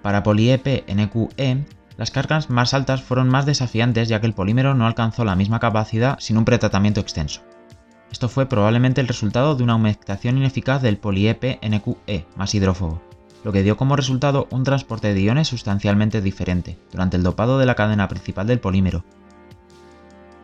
Para 0.00 0.22
poliep 0.22 0.66
NQE, 0.88 1.66
las 1.98 2.10
cargas 2.10 2.48
más 2.48 2.72
altas 2.72 3.02
fueron 3.02 3.28
más 3.28 3.44
desafiantes 3.44 4.08
ya 4.08 4.20
que 4.20 4.26
el 4.26 4.34
polímero 4.34 4.74
no 4.74 4.86
alcanzó 4.86 5.24
la 5.24 5.36
misma 5.36 5.60
capacidad 5.60 6.18
sin 6.18 6.38
un 6.38 6.46
pretratamiento 6.46 7.00
extenso. 7.00 7.42
Esto 8.10 8.30
fue 8.30 8.46
probablemente 8.46 9.02
el 9.02 9.08
resultado 9.08 9.56
de 9.56 9.62
una 9.62 9.74
humectación 9.74 10.38
ineficaz 10.38 10.80
del 10.80 10.96
poliep 10.96 11.58
NQE, 11.62 12.26
más 12.34 12.54
hidrófobo 12.54 13.05
lo 13.46 13.52
que 13.52 13.62
dio 13.62 13.76
como 13.76 13.94
resultado 13.94 14.48
un 14.50 14.64
transporte 14.64 15.14
de 15.14 15.22
iones 15.22 15.46
sustancialmente 15.46 16.20
diferente 16.20 16.80
durante 16.90 17.16
el 17.16 17.22
dopado 17.22 17.60
de 17.60 17.66
la 17.66 17.76
cadena 17.76 18.08
principal 18.08 18.48
del 18.48 18.58
polímero. 18.58 19.04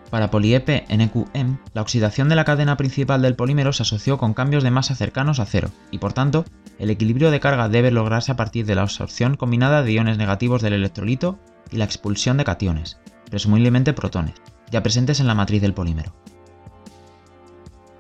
Para 0.09 0.31
PoliEP-NQM, 0.31 1.59
la 1.75 1.83
oxidación 1.83 2.29
de 2.29 2.37
la 2.37 2.45
cadena 2.45 2.77
principal 2.77 3.21
del 3.21 3.35
polímero 3.35 3.73
se 3.73 3.83
asoció 3.83 4.19
con 4.19 4.35
cambios 4.35 4.62
de 4.62 4.71
masa 4.71 4.95
cercanos 4.95 5.41
a 5.41 5.47
cero, 5.47 5.71
y 5.91 5.99
por 5.99 6.12
tanto, 6.12 6.45
el 6.79 6.91
equilibrio 6.91 7.33
de 7.33 7.41
carga 7.41 7.69
debe 7.69 7.91
lograrse 7.91 8.31
a 8.31 8.37
partir 8.37 8.67
de 8.67 8.77
la 8.77 8.83
absorción 8.83 9.35
combinada 9.35 9.83
de 9.83 9.95
iones 9.95 10.17
negativos 10.17 10.62
del 10.62 10.75
electrolito 10.75 11.41
y 11.73 11.79
la 11.79 11.85
expulsión 11.85 12.37
de 12.37 12.45
cationes, 12.45 13.01
presumiblemente 13.29 13.95
protones, 13.95 14.37
ya 14.71 14.85
presentes 14.85 15.19
en 15.19 15.27
la 15.27 15.35
matriz 15.35 15.61
del 15.61 15.75
polímero. 15.75 16.15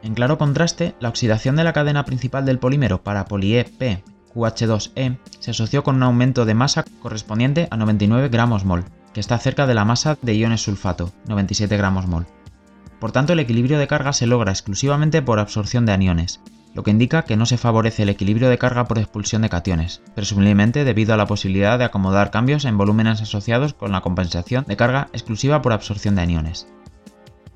En 0.04 0.14
claro 0.14 0.38
contraste, 0.38 0.94
la 1.00 1.08
oxidación 1.08 1.56
de 1.56 1.64
la 1.64 1.72
cadena 1.72 2.04
principal 2.04 2.44
del 2.44 2.60
polímero 2.60 3.02
para 3.02 3.24
poliep 3.24 3.82
QH2E 4.34 5.18
se 5.38 5.50
asoció 5.50 5.82
con 5.82 5.96
un 5.96 6.02
aumento 6.02 6.44
de 6.44 6.54
masa 6.54 6.84
correspondiente 7.00 7.68
a 7.70 7.76
99 7.76 8.28
gramos 8.28 8.64
mol, 8.64 8.84
que 9.12 9.20
está 9.20 9.38
cerca 9.38 9.66
de 9.66 9.74
la 9.74 9.84
masa 9.84 10.18
de 10.22 10.34
iones 10.34 10.62
sulfato, 10.62 11.12
97 11.26 11.76
gramos 11.76 12.06
mol. 12.06 12.26
Por 12.98 13.12
tanto, 13.12 13.32
el 13.32 13.40
equilibrio 13.40 13.78
de 13.78 13.88
carga 13.88 14.12
se 14.12 14.26
logra 14.26 14.52
exclusivamente 14.52 15.22
por 15.22 15.38
absorción 15.38 15.86
de 15.86 15.92
aniones, 15.92 16.40
lo 16.74 16.82
que 16.82 16.90
indica 16.90 17.22
que 17.22 17.36
no 17.36 17.46
se 17.46 17.58
favorece 17.58 18.04
el 18.04 18.08
equilibrio 18.08 18.48
de 18.48 18.58
carga 18.58 18.86
por 18.86 18.98
expulsión 18.98 19.42
de 19.42 19.50
cationes, 19.50 20.00
presumiblemente 20.14 20.84
debido 20.84 21.12
a 21.12 21.16
la 21.16 21.26
posibilidad 21.26 21.78
de 21.78 21.84
acomodar 21.84 22.30
cambios 22.30 22.64
en 22.64 22.78
volúmenes 22.78 23.20
asociados 23.20 23.74
con 23.74 23.92
la 23.92 24.00
compensación 24.00 24.64
de 24.66 24.76
carga 24.76 25.08
exclusiva 25.12 25.60
por 25.60 25.72
absorción 25.72 26.14
de 26.14 26.22
aniones. 26.22 26.66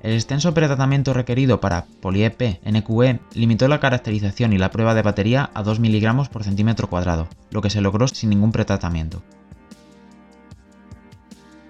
El 0.01 0.13
extenso 0.13 0.53
pretratamiento 0.53 1.13
requerido 1.13 1.59
para 1.59 1.85
poliep 2.01 2.59
NQE 2.63 3.19
limitó 3.33 3.67
la 3.67 3.79
caracterización 3.79 4.53
y 4.53 4.57
la 4.59 4.69
prueba 4.69 4.93
de 4.93 5.01
batería 5.01 5.49
a 5.53 5.63
2 5.63 5.79
mg 5.79 6.29
por 6.29 6.43
centímetro 6.43 6.87
cuadrado, 6.87 7.27
lo 7.49 7.61
que 7.61 7.71
se 7.71 7.81
logró 7.81 8.07
sin 8.07 8.29
ningún 8.29 8.51
pretratamiento. 8.51 9.23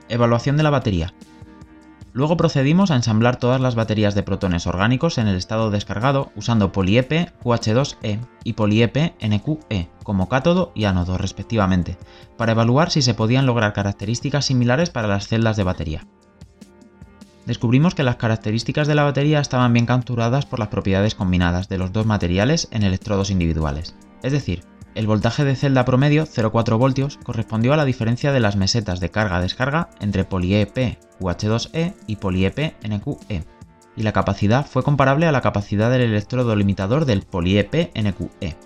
Evaluación 0.09 0.57
de 0.57 0.63
la 0.63 0.69
batería. 0.69 1.13
Luego 2.11 2.35
procedimos 2.35 2.91
a 2.91 2.95
ensamblar 2.95 3.35
todas 3.35 3.61
las 3.61 3.75
baterías 3.75 4.15
de 4.15 4.23
protones 4.23 4.65
orgánicos 4.65 5.19
en 5.19 5.27
el 5.27 5.35
estado 5.35 5.69
descargado 5.69 6.31
usando 6.35 6.71
poliep 6.71 7.11
QH2E 7.43 8.19
y 8.43 8.53
poliep 8.53 9.13
NQE 9.21 9.87
como 10.03 10.27
cátodo 10.27 10.71
y 10.73 10.85
ánodo 10.85 11.17
respectivamente, 11.17 11.97
para 12.35 12.53
evaluar 12.53 12.89
si 12.89 13.01
se 13.01 13.13
podían 13.13 13.45
lograr 13.45 13.73
características 13.73 14.45
similares 14.45 14.89
para 14.89 15.07
las 15.07 15.27
celdas 15.27 15.57
de 15.57 15.63
batería. 15.63 16.07
Descubrimos 17.47 17.95
que 17.95 18.03
las 18.03 18.17
características 18.17 18.89
de 18.89 18.95
la 18.95 19.05
batería 19.05 19.39
estaban 19.39 19.71
bien 19.71 19.85
capturadas 19.85 20.45
por 20.45 20.59
las 20.59 20.67
propiedades 20.67 21.15
combinadas 21.15 21.69
de 21.69 21.77
los 21.77 21.93
dos 21.93 22.05
materiales 22.05 22.67
en 22.71 22.83
electrodos 22.83 23.31
individuales, 23.31 23.95
es 24.21 24.33
decir, 24.33 24.65
el 24.95 25.07
voltaje 25.07 25.45
de 25.45 25.55
celda 25.55 25.85
promedio, 25.85 26.25
0,4 26.25 26.77
voltios, 26.77 27.17
correspondió 27.23 27.71
a 27.71 27.77
la 27.77 27.85
diferencia 27.85 28.33
de 28.33 28.41
las 28.41 28.57
mesetas 28.57 28.99
de 28.99 29.11
carga-descarga 29.11 29.91
entre 30.01 30.25
poliep 30.25 30.75
QH2E 31.21 31.93
y 32.05 32.17
poliep 32.17 32.73
NQE, 32.83 33.45
y 33.95 34.03
la 34.03 34.11
capacidad 34.11 34.65
fue 34.65 34.83
comparable 34.83 35.25
a 35.25 35.31
la 35.31 35.41
capacidad 35.41 35.89
del 35.89 36.01
electrodo 36.01 36.53
limitador 36.53 37.05
del 37.05 37.21
poliep 37.21 37.73
NQE. 37.95 38.57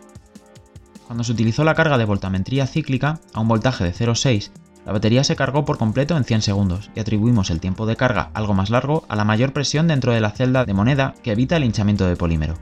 Cuando 1.06 1.24
se 1.24 1.34
utilizó 1.34 1.64
la 1.64 1.76
carga 1.76 2.00
de 2.00 2.06
voltametría 2.06 2.66
cíclica 2.66 3.20
a 3.34 3.42
un 3.42 3.48
voltaje 3.48 3.84
de 3.84 3.94
0,6, 3.94 4.50
la 4.86 4.94
batería 4.94 5.24
se 5.24 5.36
cargó 5.36 5.64
por 5.64 5.78
completo 5.78 6.18
en 6.18 6.24
100 6.24 6.42
segundos 6.42 6.90
y 6.96 7.00
atribuimos 7.00 7.50
el 7.50 7.60
tiempo 7.60 7.86
de 7.86 7.96
carga 7.96 8.32
algo 8.34 8.54
más 8.54 8.70
largo 8.70 9.06
a 9.10 9.16
la 9.16 9.24
mayor 9.24 9.54
presión 9.54 9.88
dentro 9.88 10.12
de 10.12 10.22
la 10.22 10.32
celda 10.32 10.66
de 10.66 10.74
moneda 10.74 11.14
que 11.22 11.32
evita 11.32 11.58
el 11.58 11.64
hinchamiento 11.64 12.08
de 12.08 12.16
polímero. 12.16 12.56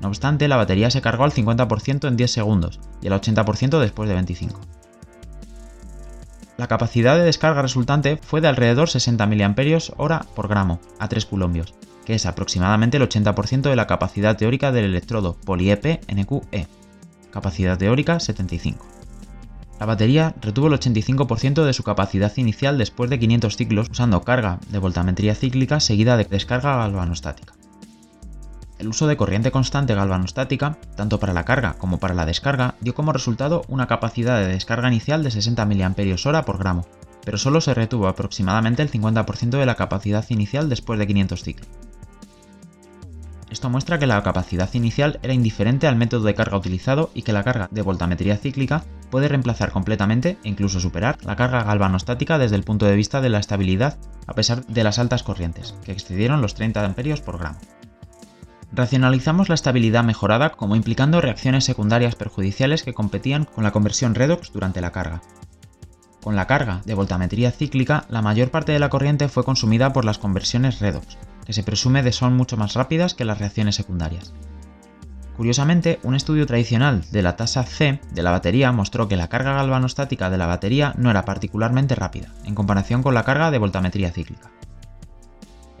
No 0.00 0.08
obstante, 0.08 0.48
la 0.48 0.56
batería 0.56 0.90
se 0.90 1.02
cargó 1.02 1.24
al 1.24 1.32
50% 1.32 2.08
en 2.08 2.16
10 2.16 2.30
segundos 2.30 2.80
y 3.02 3.08
al 3.08 3.20
80% 3.20 3.78
después 3.80 4.08
de 4.08 4.14
25. 4.14 4.60
La 6.56 6.66
capacidad 6.66 7.16
de 7.16 7.24
descarga 7.24 7.62
resultante 7.62 8.18
fue 8.20 8.40
de 8.40 8.48
alrededor 8.48 8.88
60 8.88 9.26
mAh 9.26 10.24
por 10.34 10.48
gramo 10.48 10.80
a 10.98 11.08
3 11.08 11.26
coulombios, 11.26 11.74
que 12.04 12.14
es 12.14 12.26
aproximadamente 12.26 12.96
el 12.96 13.08
80% 13.08 13.62
de 13.62 13.76
la 13.76 13.86
capacidad 13.86 14.36
teórica 14.36 14.72
del 14.72 14.86
electrodo 14.86 15.36
poliep 15.44 16.00
NQE. 16.12 16.66
Capacidad 17.30 17.78
teórica 17.78 18.18
75. 18.18 18.97
La 19.78 19.86
batería 19.86 20.34
retuvo 20.40 20.66
el 20.66 20.74
85% 20.74 21.64
de 21.64 21.72
su 21.72 21.84
capacidad 21.84 22.36
inicial 22.36 22.78
después 22.78 23.10
de 23.10 23.18
500 23.18 23.56
ciclos 23.56 23.88
usando 23.90 24.22
carga 24.22 24.58
de 24.70 24.78
voltametría 24.78 25.36
cíclica 25.36 25.78
seguida 25.78 26.16
de 26.16 26.24
descarga 26.24 26.76
galvanostática. 26.76 27.54
El 28.78 28.88
uso 28.88 29.06
de 29.06 29.16
corriente 29.16 29.50
constante 29.50 29.94
galvanostática, 29.94 30.78
tanto 30.96 31.20
para 31.20 31.32
la 31.32 31.44
carga 31.44 31.74
como 31.74 31.98
para 31.98 32.14
la 32.14 32.26
descarga, 32.26 32.74
dio 32.80 32.94
como 32.94 33.12
resultado 33.12 33.62
una 33.68 33.86
capacidad 33.86 34.40
de 34.40 34.48
descarga 34.48 34.88
inicial 34.88 35.22
de 35.22 35.30
60 35.30 35.64
mAh 35.64 36.42
por 36.44 36.58
gramo, 36.58 36.86
pero 37.24 37.38
solo 37.38 37.60
se 37.60 37.74
retuvo 37.74 38.08
aproximadamente 38.08 38.82
el 38.82 38.90
50% 38.90 39.58
de 39.58 39.66
la 39.66 39.74
capacidad 39.74 40.24
inicial 40.28 40.68
después 40.68 40.98
de 40.98 41.06
500 41.06 41.42
ciclos. 41.42 41.68
Esto 43.50 43.70
muestra 43.70 43.98
que 43.98 44.06
la 44.06 44.22
capacidad 44.22 44.72
inicial 44.74 45.18
era 45.22 45.32
indiferente 45.32 45.86
al 45.86 45.96
método 45.96 46.24
de 46.24 46.34
carga 46.34 46.58
utilizado 46.58 47.10
y 47.14 47.22
que 47.22 47.32
la 47.32 47.44
carga 47.44 47.68
de 47.70 47.82
voltametría 47.82 48.36
cíclica 48.36 48.84
puede 49.10 49.28
reemplazar 49.28 49.72
completamente 49.72 50.36
e 50.44 50.48
incluso 50.48 50.80
superar 50.80 51.16
la 51.24 51.36
carga 51.36 51.64
galvanostática 51.64 52.36
desde 52.36 52.56
el 52.56 52.64
punto 52.64 52.84
de 52.84 52.96
vista 52.96 53.22
de 53.22 53.30
la 53.30 53.38
estabilidad 53.38 53.96
a 54.26 54.34
pesar 54.34 54.66
de 54.66 54.84
las 54.84 54.98
altas 54.98 55.22
corrientes, 55.22 55.74
que 55.84 55.92
excedieron 55.92 56.42
los 56.42 56.54
30 56.54 56.84
A 56.84 56.94
por 57.24 57.38
gramo. 57.38 57.58
Racionalizamos 58.70 59.48
la 59.48 59.54
estabilidad 59.54 60.04
mejorada 60.04 60.50
como 60.50 60.76
implicando 60.76 61.22
reacciones 61.22 61.64
secundarias 61.64 62.16
perjudiciales 62.16 62.82
que 62.82 62.92
competían 62.92 63.46
con 63.46 63.64
la 63.64 63.70
conversión 63.70 64.14
redox 64.14 64.52
durante 64.52 64.82
la 64.82 64.92
carga. 64.92 65.22
Con 66.22 66.36
la 66.36 66.46
carga 66.46 66.82
de 66.84 66.92
voltametría 66.92 67.50
cíclica, 67.50 68.04
la 68.10 68.20
mayor 68.20 68.50
parte 68.50 68.72
de 68.72 68.78
la 68.78 68.90
corriente 68.90 69.28
fue 69.28 69.44
consumida 69.44 69.94
por 69.94 70.04
las 70.04 70.18
conversiones 70.18 70.80
redox, 70.80 71.16
que 71.48 71.54
se 71.54 71.62
presume 71.62 72.02
de 72.02 72.12
son 72.12 72.36
mucho 72.36 72.58
más 72.58 72.74
rápidas 72.74 73.14
que 73.14 73.24
las 73.24 73.38
reacciones 73.38 73.74
secundarias. 73.74 74.34
Curiosamente, 75.34 75.98
un 76.02 76.14
estudio 76.14 76.44
tradicional 76.44 77.02
de 77.10 77.22
la 77.22 77.36
tasa 77.36 77.62
C 77.62 78.02
de 78.12 78.22
la 78.22 78.32
batería 78.32 78.70
mostró 78.70 79.08
que 79.08 79.16
la 79.16 79.28
carga 79.28 79.54
galvanostática 79.54 80.28
de 80.28 80.36
la 80.36 80.44
batería 80.44 80.92
no 80.98 81.10
era 81.10 81.24
particularmente 81.24 81.94
rápida, 81.94 82.34
en 82.44 82.54
comparación 82.54 83.02
con 83.02 83.14
la 83.14 83.22
carga 83.22 83.50
de 83.50 83.56
voltametría 83.56 84.10
cíclica. 84.10 84.50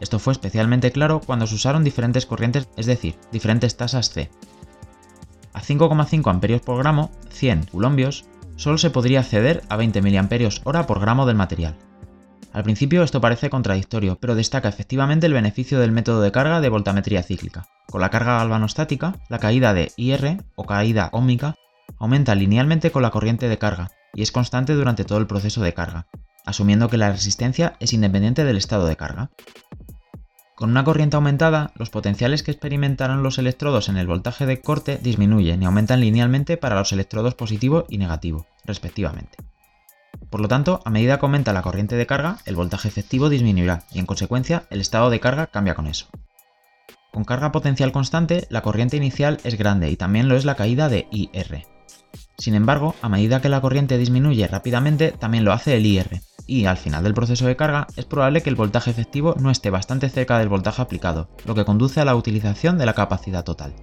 Esto 0.00 0.18
fue 0.18 0.32
especialmente 0.32 0.90
claro 0.90 1.20
cuando 1.20 1.46
se 1.46 1.56
usaron 1.56 1.84
diferentes 1.84 2.24
corrientes, 2.24 2.66
es 2.78 2.86
decir, 2.86 3.16
diferentes 3.30 3.76
tasas 3.76 4.08
C. 4.08 4.30
A 5.52 5.60
5,5 5.60 6.30
amperios 6.30 6.62
por 6.62 6.78
gramo, 6.78 7.10
100 7.28 7.66
coulombios, 7.66 8.24
solo 8.56 8.78
se 8.78 8.88
podría 8.88 9.20
acceder 9.20 9.64
a 9.68 9.76
20 9.76 10.00
mAh 10.00 10.86
por 10.86 10.98
gramo 10.98 11.26
del 11.26 11.36
material. 11.36 11.76
Al 12.58 12.64
principio 12.64 13.04
esto 13.04 13.20
parece 13.20 13.50
contradictorio, 13.50 14.18
pero 14.18 14.34
destaca 14.34 14.68
efectivamente 14.68 15.26
el 15.26 15.32
beneficio 15.32 15.78
del 15.78 15.92
método 15.92 16.20
de 16.22 16.32
carga 16.32 16.60
de 16.60 16.68
voltametría 16.68 17.22
cíclica. 17.22 17.68
Con 17.86 18.00
la 18.00 18.10
carga 18.10 18.38
galvanostática, 18.38 19.14
la 19.28 19.38
caída 19.38 19.72
de 19.74 19.92
IR 19.94 20.42
o 20.56 20.64
caída 20.64 21.08
óhmica 21.12 21.54
aumenta 22.00 22.34
linealmente 22.34 22.90
con 22.90 23.02
la 23.02 23.12
corriente 23.12 23.48
de 23.48 23.58
carga 23.58 23.92
y 24.12 24.22
es 24.22 24.32
constante 24.32 24.74
durante 24.74 25.04
todo 25.04 25.18
el 25.18 25.28
proceso 25.28 25.62
de 25.62 25.72
carga, 25.72 26.08
asumiendo 26.46 26.88
que 26.88 26.96
la 26.96 27.12
resistencia 27.12 27.76
es 27.78 27.92
independiente 27.92 28.42
del 28.42 28.56
estado 28.56 28.86
de 28.86 28.96
carga. 28.96 29.30
Con 30.56 30.70
una 30.70 30.82
corriente 30.82 31.14
aumentada, 31.14 31.70
los 31.76 31.90
potenciales 31.90 32.42
que 32.42 32.50
experimentarán 32.50 33.22
los 33.22 33.38
electrodos 33.38 33.88
en 33.88 33.98
el 33.98 34.08
voltaje 34.08 34.46
de 34.46 34.60
corte 34.60 34.98
disminuyen 35.00 35.62
y 35.62 35.66
aumentan 35.66 36.00
linealmente 36.00 36.56
para 36.56 36.74
los 36.74 36.90
electrodos 36.90 37.36
positivo 37.36 37.86
y 37.88 37.98
negativo, 37.98 38.48
respectivamente. 38.64 39.36
Por 40.30 40.40
lo 40.40 40.48
tanto, 40.48 40.80
a 40.84 40.90
medida 40.90 41.18
que 41.18 41.26
aumenta 41.26 41.52
la 41.52 41.62
corriente 41.62 41.96
de 41.96 42.06
carga, 42.06 42.38
el 42.44 42.56
voltaje 42.56 42.88
efectivo 42.88 43.28
disminuirá 43.28 43.84
y 43.92 43.98
en 43.98 44.06
consecuencia 44.06 44.64
el 44.70 44.80
estado 44.80 45.10
de 45.10 45.20
carga 45.20 45.46
cambia 45.46 45.74
con 45.74 45.86
eso. 45.86 46.06
Con 47.12 47.24
carga 47.24 47.52
potencial 47.52 47.92
constante, 47.92 48.46
la 48.50 48.62
corriente 48.62 48.96
inicial 48.96 49.38
es 49.44 49.56
grande 49.56 49.90
y 49.90 49.96
también 49.96 50.28
lo 50.28 50.36
es 50.36 50.44
la 50.44 50.56
caída 50.56 50.88
de 50.88 51.08
IR. 51.10 51.66
Sin 52.36 52.54
embargo, 52.54 52.94
a 53.02 53.08
medida 53.08 53.40
que 53.40 53.48
la 53.48 53.60
corriente 53.60 53.98
disminuye 53.98 54.46
rápidamente, 54.46 55.12
también 55.12 55.44
lo 55.44 55.52
hace 55.52 55.76
el 55.76 55.86
IR, 55.86 56.20
y 56.46 56.66
al 56.66 56.76
final 56.76 57.02
del 57.02 57.14
proceso 57.14 57.46
de 57.46 57.56
carga 57.56 57.86
es 57.96 58.04
probable 58.04 58.42
que 58.42 58.50
el 58.50 58.56
voltaje 58.56 58.90
efectivo 58.90 59.34
no 59.38 59.50
esté 59.50 59.70
bastante 59.70 60.08
cerca 60.08 60.38
del 60.38 60.48
voltaje 60.48 60.82
aplicado, 60.82 61.28
lo 61.44 61.54
que 61.54 61.64
conduce 61.64 62.00
a 62.00 62.04
la 62.04 62.14
utilización 62.14 62.78
de 62.78 62.86
la 62.86 62.94
capacidad 62.94 63.44
total. 63.44 63.74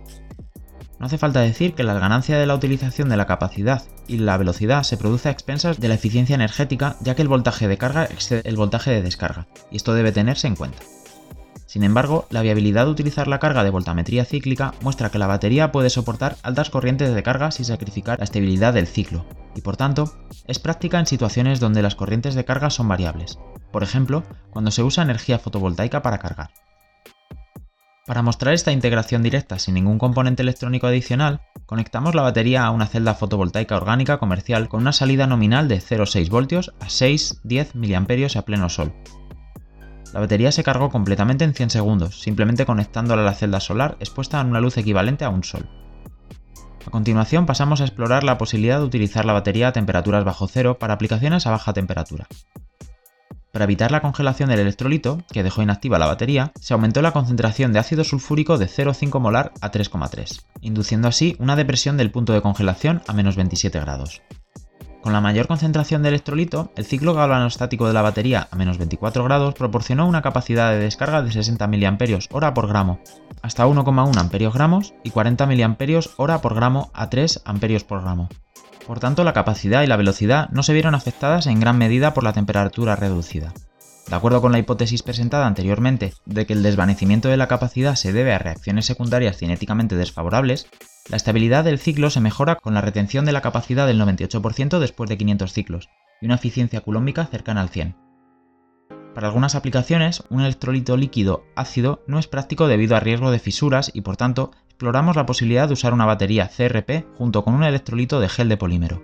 No 0.99 1.07
hace 1.07 1.17
falta 1.17 1.41
decir 1.41 1.73
que 1.73 1.83
la 1.83 1.99
ganancia 1.99 2.37
de 2.37 2.45
la 2.45 2.55
utilización 2.55 3.09
de 3.09 3.17
la 3.17 3.25
capacidad 3.25 3.83
y 4.07 4.17
la 4.17 4.37
velocidad 4.37 4.83
se 4.83 4.97
produce 4.97 5.27
a 5.27 5.31
expensas 5.31 5.79
de 5.79 5.87
la 5.89 5.95
eficiencia 5.95 6.35
energética 6.35 6.95
ya 7.01 7.15
que 7.15 7.21
el 7.21 7.27
voltaje 7.27 7.67
de 7.67 7.77
carga 7.77 8.05
excede 8.05 8.41
el 8.45 8.55
voltaje 8.55 8.91
de 8.91 9.01
descarga, 9.01 9.47
y 9.71 9.75
esto 9.75 9.93
debe 9.93 10.11
tenerse 10.11 10.47
en 10.47 10.55
cuenta. 10.55 10.79
Sin 11.65 11.83
embargo, 11.83 12.25
la 12.29 12.41
viabilidad 12.41 12.85
de 12.85 12.91
utilizar 12.91 13.27
la 13.27 13.39
carga 13.39 13.65
de 13.65 13.69
voltametría 13.69 14.23
cíclica 14.23 14.73
muestra 14.79 15.09
que 15.09 15.19
la 15.19 15.27
batería 15.27 15.73
puede 15.73 15.89
soportar 15.89 16.37
altas 16.41 16.69
corrientes 16.69 17.13
de 17.13 17.23
carga 17.23 17.51
sin 17.51 17.65
sacrificar 17.65 18.19
la 18.19 18.23
estabilidad 18.23 18.73
del 18.73 18.87
ciclo, 18.87 19.25
y 19.55 19.61
por 19.61 19.75
tanto, 19.75 20.15
es 20.47 20.59
práctica 20.59 20.99
en 20.99 21.07
situaciones 21.07 21.59
donde 21.59 21.81
las 21.81 21.95
corrientes 21.95 22.35
de 22.35 22.45
carga 22.45 22.69
son 22.69 22.87
variables, 22.87 23.39
por 23.73 23.83
ejemplo, 23.83 24.23
cuando 24.51 24.71
se 24.71 24.83
usa 24.83 25.03
energía 25.03 25.39
fotovoltaica 25.39 26.01
para 26.01 26.19
cargar. 26.19 26.51
Para 28.05 28.21
mostrar 28.21 28.53
esta 28.53 28.71
integración 28.71 29.23
directa 29.23 29.57
sin 29.57 29.73
ningún 29.73 29.97
componente 29.97 30.43
electrónico 30.43 30.85
adicional, 30.85 31.41
conectamos 31.65 32.13
la 32.13 32.21
batería 32.21 32.63
a 32.63 32.69
una 32.69 32.85
celda 32.85 33.15
fotovoltaica 33.15 33.75
orgánica 33.75 34.19
comercial 34.19 34.69
con 34.69 34.81
una 34.81 34.93
salida 34.93 35.25
nominal 35.25 35.67
de 35.67 35.77
0,6 35.77 36.29
voltios 36.29 36.71
a 36.79 36.85
6-10 36.85 37.73
mA 37.73 38.39
a 38.39 38.41
pleno 38.43 38.69
sol, 38.69 38.93
La 40.13 40.19
batería 40.19 40.51
se 40.51 40.63
cargó 40.63 40.91
completamente 40.91 41.45
en 41.45 41.55
100 41.55 41.71
segundos, 41.71 42.21
simplemente 42.21 42.67
conectándola 42.67 43.23
a 43.23 43.25
la 43.25 43.33
celda 43.33 43.59
solar 43.59 43.97
expuesta 43.99 44.39
a 44.39 44.43
una 44.43 44.61
luz 44.61 44.77
equivalente 44.77 45.25
a 45.25 45.29
un 45.29 45.43
sol. 45.43 45.67
A 46.85 46.91
continuación 46.91 47.47
pasamos 47.47 47.81
a 47.81 47.85
explorar 47.85 48.23
la 48.23 48.37
posibilidad 48.37 48.77
de 48.77 48.85
utilizar 48.85 49.25
la 49.25 49.33
batería 49.33 49.69
a 49.69 49.73
temperaturas 49.73 50.23
bajo 50.23 50.47
cero 50.47 50.77
para 50.77 50.93
aplicaciones 50.93 51.47
a 51.47 51.51
baja 51.51 51.73
temperatura. 51.73 52.27
Para 53.55 53.63
evitar 53.63 53.89
la 53.89 54.01
congelación 54.01 54.49
del 54.49 54.59
electrolito, 54.59 55.19
que 55.31 55.41
dejó 55.41 55.61
inactiva 55.61 55.97
la 55.97 56.07
batería, 56.07 56.51
se 56.59 56.73
aumentó 56.73 57.01
la 57.01 57.13
concentración 57.13 57.71
de 57.71 57.79
ácido 57.79 58.03
sulfúrico 58.03 58.57
de 58.57 58.65
0,5 58.65 59.17
molar 59.21 59.53
a 59.61 59.71
3,3, 59.71 60.41
induciendo 60.59 61.07
así 61.07 61.37
una 61.39 61.55
depresión 61.55 61.95
del 61.95 62.11
punto 62.11 62.33
de 62.33 62.41
congelación 62.41 63.01
a 63.07 63.13
menos 63.13 63.37
27 63.37 63.79
grados. 63.79 64.21
Con 65.01 65.13
la 65.13 65.21
mayor 65.21 65.47
concentración 65.47 66.03
de 66.03 66.09
electrolito, 66.09 66.73
el 66.75 66.83
ciclo 66.83 67.13
galvanostático 67.13 67.87
de 67.87 67.93
la 67.93 68.01
batería 68.01 68.49
a 68.51 68.57
menos 68.57 68.77
24 68.77 69.23
grados 69.23 69.53
proporcionó 69.53 70.05
una 70.05 70.21
capacidad 70.21 70.71
de 70.71 70.79
descarga 70.79 71.21
de 71.21 71.31
60 71.31 71.65
mAh 71.65 72.53
por 72.53 72.67
gramo, 72.67 72.99
hasta 73.41 73.65
1,1 73.65 74.17
amperios 74.17 74.93
y 75.05 75.11
40 75.11 75.45
mAh 75.45 76.39
por 76.41 76.55
gramo 76.55 76.91
a 76.93 77.09
3 77.09 77.41
amperios 77.45 77.85
por 77.85 78.01
gramo. 78.01 78.27
Por 78.85 78.99
tanto, 78.99 79.23
la 79.23 79.33
capacidad 79.33 79.81
y 79.81 79.87
la 79.87 79.97
velocidad 79.97 80.49
no 80.49 80.61
se 80.61 80.73
vieron 80.73 80.93
afectadas 80.93 81.47
en 81.47 81.59
gran 81.59 81.77
medida 81.77 82.13
por 82.13 82.23
la 82.23 82.33
temperatura 82.33 82.95
reducida. 82.95 83.53
De 84.07 84.15
acuerdo 84.15 84.39
con 84.41 84.51
la 84.51 84.59
hipótesis 84.59 85.01
presentada 85.01 85.47
anteriormente 85.47 86.13
de 86.25 86.45
que 86.45 86.53
el 86.53 86.61
desvanecimiento 86.61 87.27
de 87.27 87.37
la 87.37 87.47
capacidad 87.47 87.95
se 87.95 88.13
debe 88.13 88.33
a 88.33 88.37
reacciones 88.37 88.85
secundarias 88.85 89.37
cinéticamente 89.37 89.95
desfavorables, 89.95 90.67
la 91.09 91.17
estabilidad 91.17 91.63
del 91.63 91.79
ciclo 91.79 92.11
se 92.11 92.21
mejora 92.21 92.55
con 92.55 92.75
la 92.75 92.81
retención 92.81 93.25
de 93.25 93.31
la 93.31 93.41
capacidad 93.41 93.87
del 93.87 93.99
98% 93.99 94.77
después 94.77 95.09
de 95.09 95.17
500 95.17 95.51
ciclos 95.51 95.89
y 96.21 96.27
una 96.27 96.35
eficiencia 96.35 96.81
culómica 96.81 97.25
cercana 97.25 97.61
al 97.61 97.69
100. 97.69 97.95
Para 99.15 99.27
algunas 99.27 99.55
aplicaciones, 99.55 100.23
un 100.29 100.41
electrolito 100.41 100.97
líquido 100.97 101.45
ácido 101.55 102.03
no 102.05 102.19
es 102.19 102.27
práctico 102.27 102.67
debido 102.67 102.95
a 102.95 102.99
riesgo 102.99 103.31
de 103.31 103.39
fisuras 103.39 103.89
y 103.93 104.01
por 104.01 104.17
tanto 104.17 104.51
exploramos 104.75 105.15
la 105.15 105.25
posibilidad 105.25 105.67
de 105.67 105.73
usar 105.73 105.93
una 105.93 106.05
batería 106.05 106.49
CRP 106.49 107.05
junto 107.17 107.45
con 107.45 107.53
un 107.53 107.63
electrolito 107.63 108.19
de 108.19 108.27
gel 108.27 108.49
de 108.49 108.57
polímero. 108.57 109.01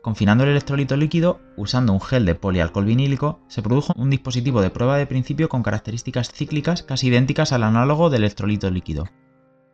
Confinando 0.00 0.44
el 0.44 0.50
electrolito 0.50 0.96
líquido, 0.96 1.40
usando 1.58 1.92
un 1.92 2.00
gel 2.00 2.24
de 2.24 2.34
polialcohol 2.34 2.86
vinílico, 2.86 3.40
se 3.48 3.60
produjo 3.60 3.92
un 3.94 4.08
dispositivo 4.08 4.62
de 4.62 4.70
prueba 4.70 4.96
de 4.96 5.06
principio 5.06 5.50
con 5.50 5.62
características 5.62 6.32
cíclicas 6.32 6.82
casi 6.82 7.08
idénticas 7.08 7.52
al 7.52 7.62
análogo 7.62 8.08
del 8.08 8.22
electrolito 8.22 8.70
líquido, 8.70 9.04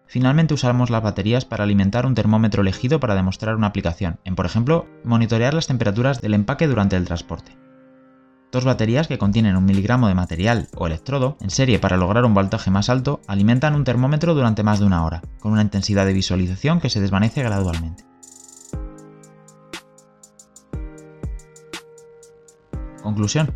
Finalmente 0.08 0.54
usamos 0.54 0.88
las 0.88 1.02
baterías 1.02 1.44
para 1.44 1.64
alimentar 1.64 2.06
un 2.06 2.14
termómetro 2.14 2.62
elegido 2.62 2.98
para 2.98 3.14
demostrar 3.14 3.54
una 3.54 3.66
aplicación, 3.66 4.18
en 4.24 4.36
por 4.36 4.46
ejemplo, 4.46 4.86
monitorear 5.04 5.52
las 5.52 5.66
temperaturas 5.66 6.22
del 6.22 6.32
empaque 6.32 6.66
durante 6.66 6.96
el 6.96 7.04
transporte. 7.04 7.67
Dos 8.50 8.64
baterías 8.64 9.08
que 9.08 9.18
contienen 9.18 9.56
un 9.56 9.66
miligramo 9.66 10.08
de 10.08 10.14
material 10.14 10.68
o 10.74 10.86
electrodo 10.86 11.36
en 11.40 11.50
serie 11.50 11.78
para 11.78 11.98
lograr 11.98 12.24
un 12.24 12.32
voltaje 12.32 12.70
más 12.70 12.88
alto 12.88 13.20
alimentan 13.26 13.74
un 13.74 13.84
termómetro 13.84 14.34
durante 14.34 14.62
más 14.62 14.78
de 14.80 14.86
una 14.86 15.04
hora, 15.04 15.22
con 15.38 15.52
una 15.52 15.60
intensidad 15.60 16.06
de 16.06 16.14
visualización 16.14 16.80
que 16.80 16.88
se 16.88 17.00
desvanece 17.00 17.42
gradualmente. 17.42 18.06
Conclusión. 23.02 23.52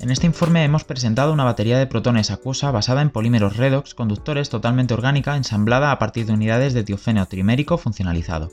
En 0.00 0.10
este 0.10 0.26
informe 0.26 0.64
hemos 0.64 0.84
presentado 0.84 1.32
una 1.32 1.44
batería 1.44 1.78
de 1.78 1.86
protones 1.86 2.30
acuosa 2.30 2.70
basada 2.70 3.02
en 3.02 3.10
polímeros 3.10 3.56
redox 3.56 3.94
conductores 3.94 4.48
totalmente 4.48 4.94
orgánica 4.94 5.36
ensamblada 5.36 5.92
a 5.92 5.98
partir 5.98 6.26
de 6.26 6.32
unidades 6.32 6.72
de 6.72 6.82
tiofenio 6.82 7.26
trimérico 7.26 7.76
funcionalizado. 7.76 8.48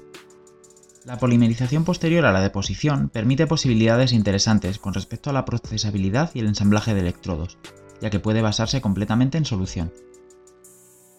La 1.09 1.17
polimerización 1.17 1.85
posterior 1.85 2.23
a 2.27 2.31
la 2.31 2.39
deposición 2.39 3.09
permite 3.09 3.47
posibilidades 3.47 4.13
interesantes 4.13 4.77
con 4.77 4.93
respecto 4.93 5.31
a 5.31 5.33
la 5.33 5.43
procesabilidad 5.43 6.29
y 6.35 6.39
el 6.39 6.45
ensamblaje 6.45 6.93
de 6.93 6.99
electrodos, 6.99 7.57
ya 7.99 8.11
que 8.11 8.19
puede 8.19 8.43
basarse 8.43 8.79
completamente 8.79 9.39
en 9.39 9.45
solución. 9.45 9.91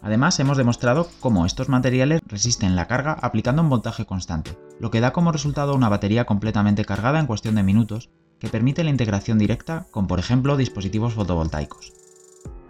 Además, 0.01 0.39
hemos 0.39 0.57
demostrado 0.57 1.09
cómo 1.19 1.45
estos 1.45 1.69
materiales 1.69 2.21
resisten 2.25 2.77
la 2.77 2.87
carga 2.87 3.15
aplicando 3.15 3.63
un 3.63 3.69
voltaje 3.69 4.07
constante, 4.07 4.57
lo 4.79 4.93
que 4.93 5.01
da 5.01 5.13
como 5.13 5.33
resultado 5.33 5.75
una 5.75 5.89
batería 5.89 6.25
completamente 6.25 6.85
cargada 6.85 7.19
en 7.19 7.27
cuestión 7.27 7.57
de 7.57 7.65
minutos 7.65 8.11
que 8.39 8.49
permite 8.49 8.85
la 8.85 8.91
integración 8.91 9.39
directa 9.39 9.89
con, 9.91 10.07
por 10.07 10.21
ejemplo, 10.21 10.57
dispositivos 10.57 11.15
fotovoltaicos. 11.15 12.00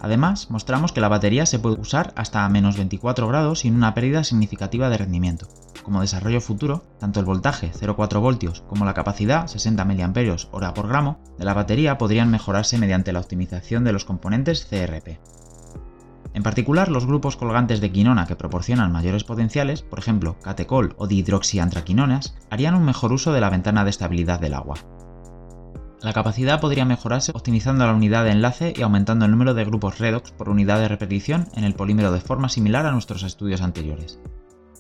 Además, 0.00 0.50
mostramos 0.50 0.92
que 0.92 1.02
la 1.02 1.08
batería 1.08 1.44
se 1.44 1.58
puede 1.58 1.78
usar 1.78 2.12
hasta 2.16 2.44
a 2.44 2.48
menos 2.48 2.76
24 2.76 3.28
grados 3.28 3.60
sin 3.60 3.74
una 3.74 3.92
pérdida 3.92 4.24
significativa 4.24 4.88
de 4.88 4.96
rendimiento. 4.96 5.46
Como 5.82 6.00
desarrollo 6.00 6.40
futuro, 6.40 6.84
tanto 6.98 7.20
el 7.20 7.26
voltaje 7.26 7.70
0,4 7.72 8.20
voltios 8.20 8.62
como 8.62 8.84
la 8.84 8.94
capacidad 8.94 9.46
60 9.46 9.84
mAh 9.84 10.08
de 10.08 11.44
la 11.44 11.54
batería 11.54 11.98
podrían 11.98 12.30
mejorarse 12.30 12.78
mediante 12.78 13.12
la 13.12 13.20
optimización 13.20 13.84
de 13.84 13.92
los 13.92 14.04
componentes 14.04 14.64
CRP. 14.64 15.20
En 16.32 16.42
particular, 16.42 16.88
los 16.88 17.06
grupos 17.06 17.36
colgantes 17.36 17.80
de 17.80 17.90
quinona 17.90 18.26
que 18.26 18.36
proporcionan 18.36 18.92
mayores 18.92 19.24
potenciales, 19.24 19.82
por 19.82 19.98
ejemplo, 19.98 20.38
catecol 20.40 20.94
o 20.96 21.08
dihidroxiantraquinonas, 21.08 22.36
harían 22.50 22.76
un 22.76 22.84
mejor 22.84 23.12
uso 23.12 23.32
de 23.32 23.40
la 23.40 23.50
ventana 23.50 23.84
de 23.84 23.90
estabilidad 23.90 24.38
del 24.38 24.54
agua. 24.54 24.76
La 26.02 26.14
capacidad 26.14 26.60
podría 26.60 26.86
mejorarse 26.86 27.30
optimizando 27.34 27.86
la 27.86 27.92
unidad 27.92 28.24
de 28.24 28.30
enlace 28.30 28.72
y 28.74 28.80
aumentando 28.80 29.26
el 29.26 29.30
número 29.30 29.52
de 29.52 29.66
grupos 29.66 29.98
redox 29.98 30.30
por 30.30 30.48
unidad 30.48 30.78
de 30.78 30.88
repetición 30.88 31.48
en 31.54 31.64
el 31.64 31.74
polímero 31.74 32.10
de 32.10 32.20
forma 32.20 32.48
similar 32.48 32.86
a 32.86 32.92
nuestros 32.92 33.22
estudios 33.22 33.60
anteriores. 33.60 34.18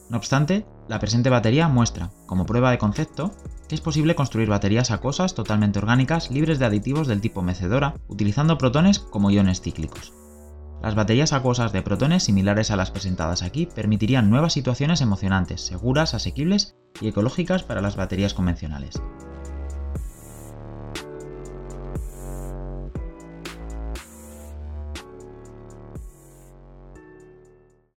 No 0.08 0.16
obstante, 0.16 0.66
la 0.88 0.98
presente 0.98 1.28
batería 1.28 1.68
muestra, 1.68 2.10
como 2.26 2.46
prueba 2.46 2.70
de 2.70 2.78
concepto, 2.78 3.32
que 3.68 3.74
es 3.74 3.82
posible 3.82 4.14
construir 4.14 4.48
baterías 4.48 4.90
acuosas 4.90 5.34
totalmente 5.34 5.78
orgánicas 5.78 6.30
libres 6.30 6.58
de 6.58 6.64
aditivos 6.64 7.06
del 7.06 7.20
tipo 7.20 7.42
mecedora, 7.42 7.94
utilizando 8.08 8.56
protones 8.56 8.98
como 8.98 9.30
iones 9.30 9.60
cíclicos. 9.60 10.14
Las 10.82 10.94
baterías 10.94 11.34
acuosas 11.34 11.72
de 11.72 11.82
protones 11.82 12.22
similares 12.22 12.70
a 12.70 12.76
las 12.76 12.90
presentadas 12.90 13.42
aquí 13.42 13.66
permitirían 13.66 14.30
nuevas 14.30 14.54
situaciones 14.54 15.02
emocionantes, 15.02 15.60
seguras, 15.60 16.14
asequibles 16.14 16.76
y 17.00 17.08
ecológicas 17.08 17.62
para 17.62 17.82
las 17.82 17.96
baterías 17.96 18.32
convencionales. 18.32 19.00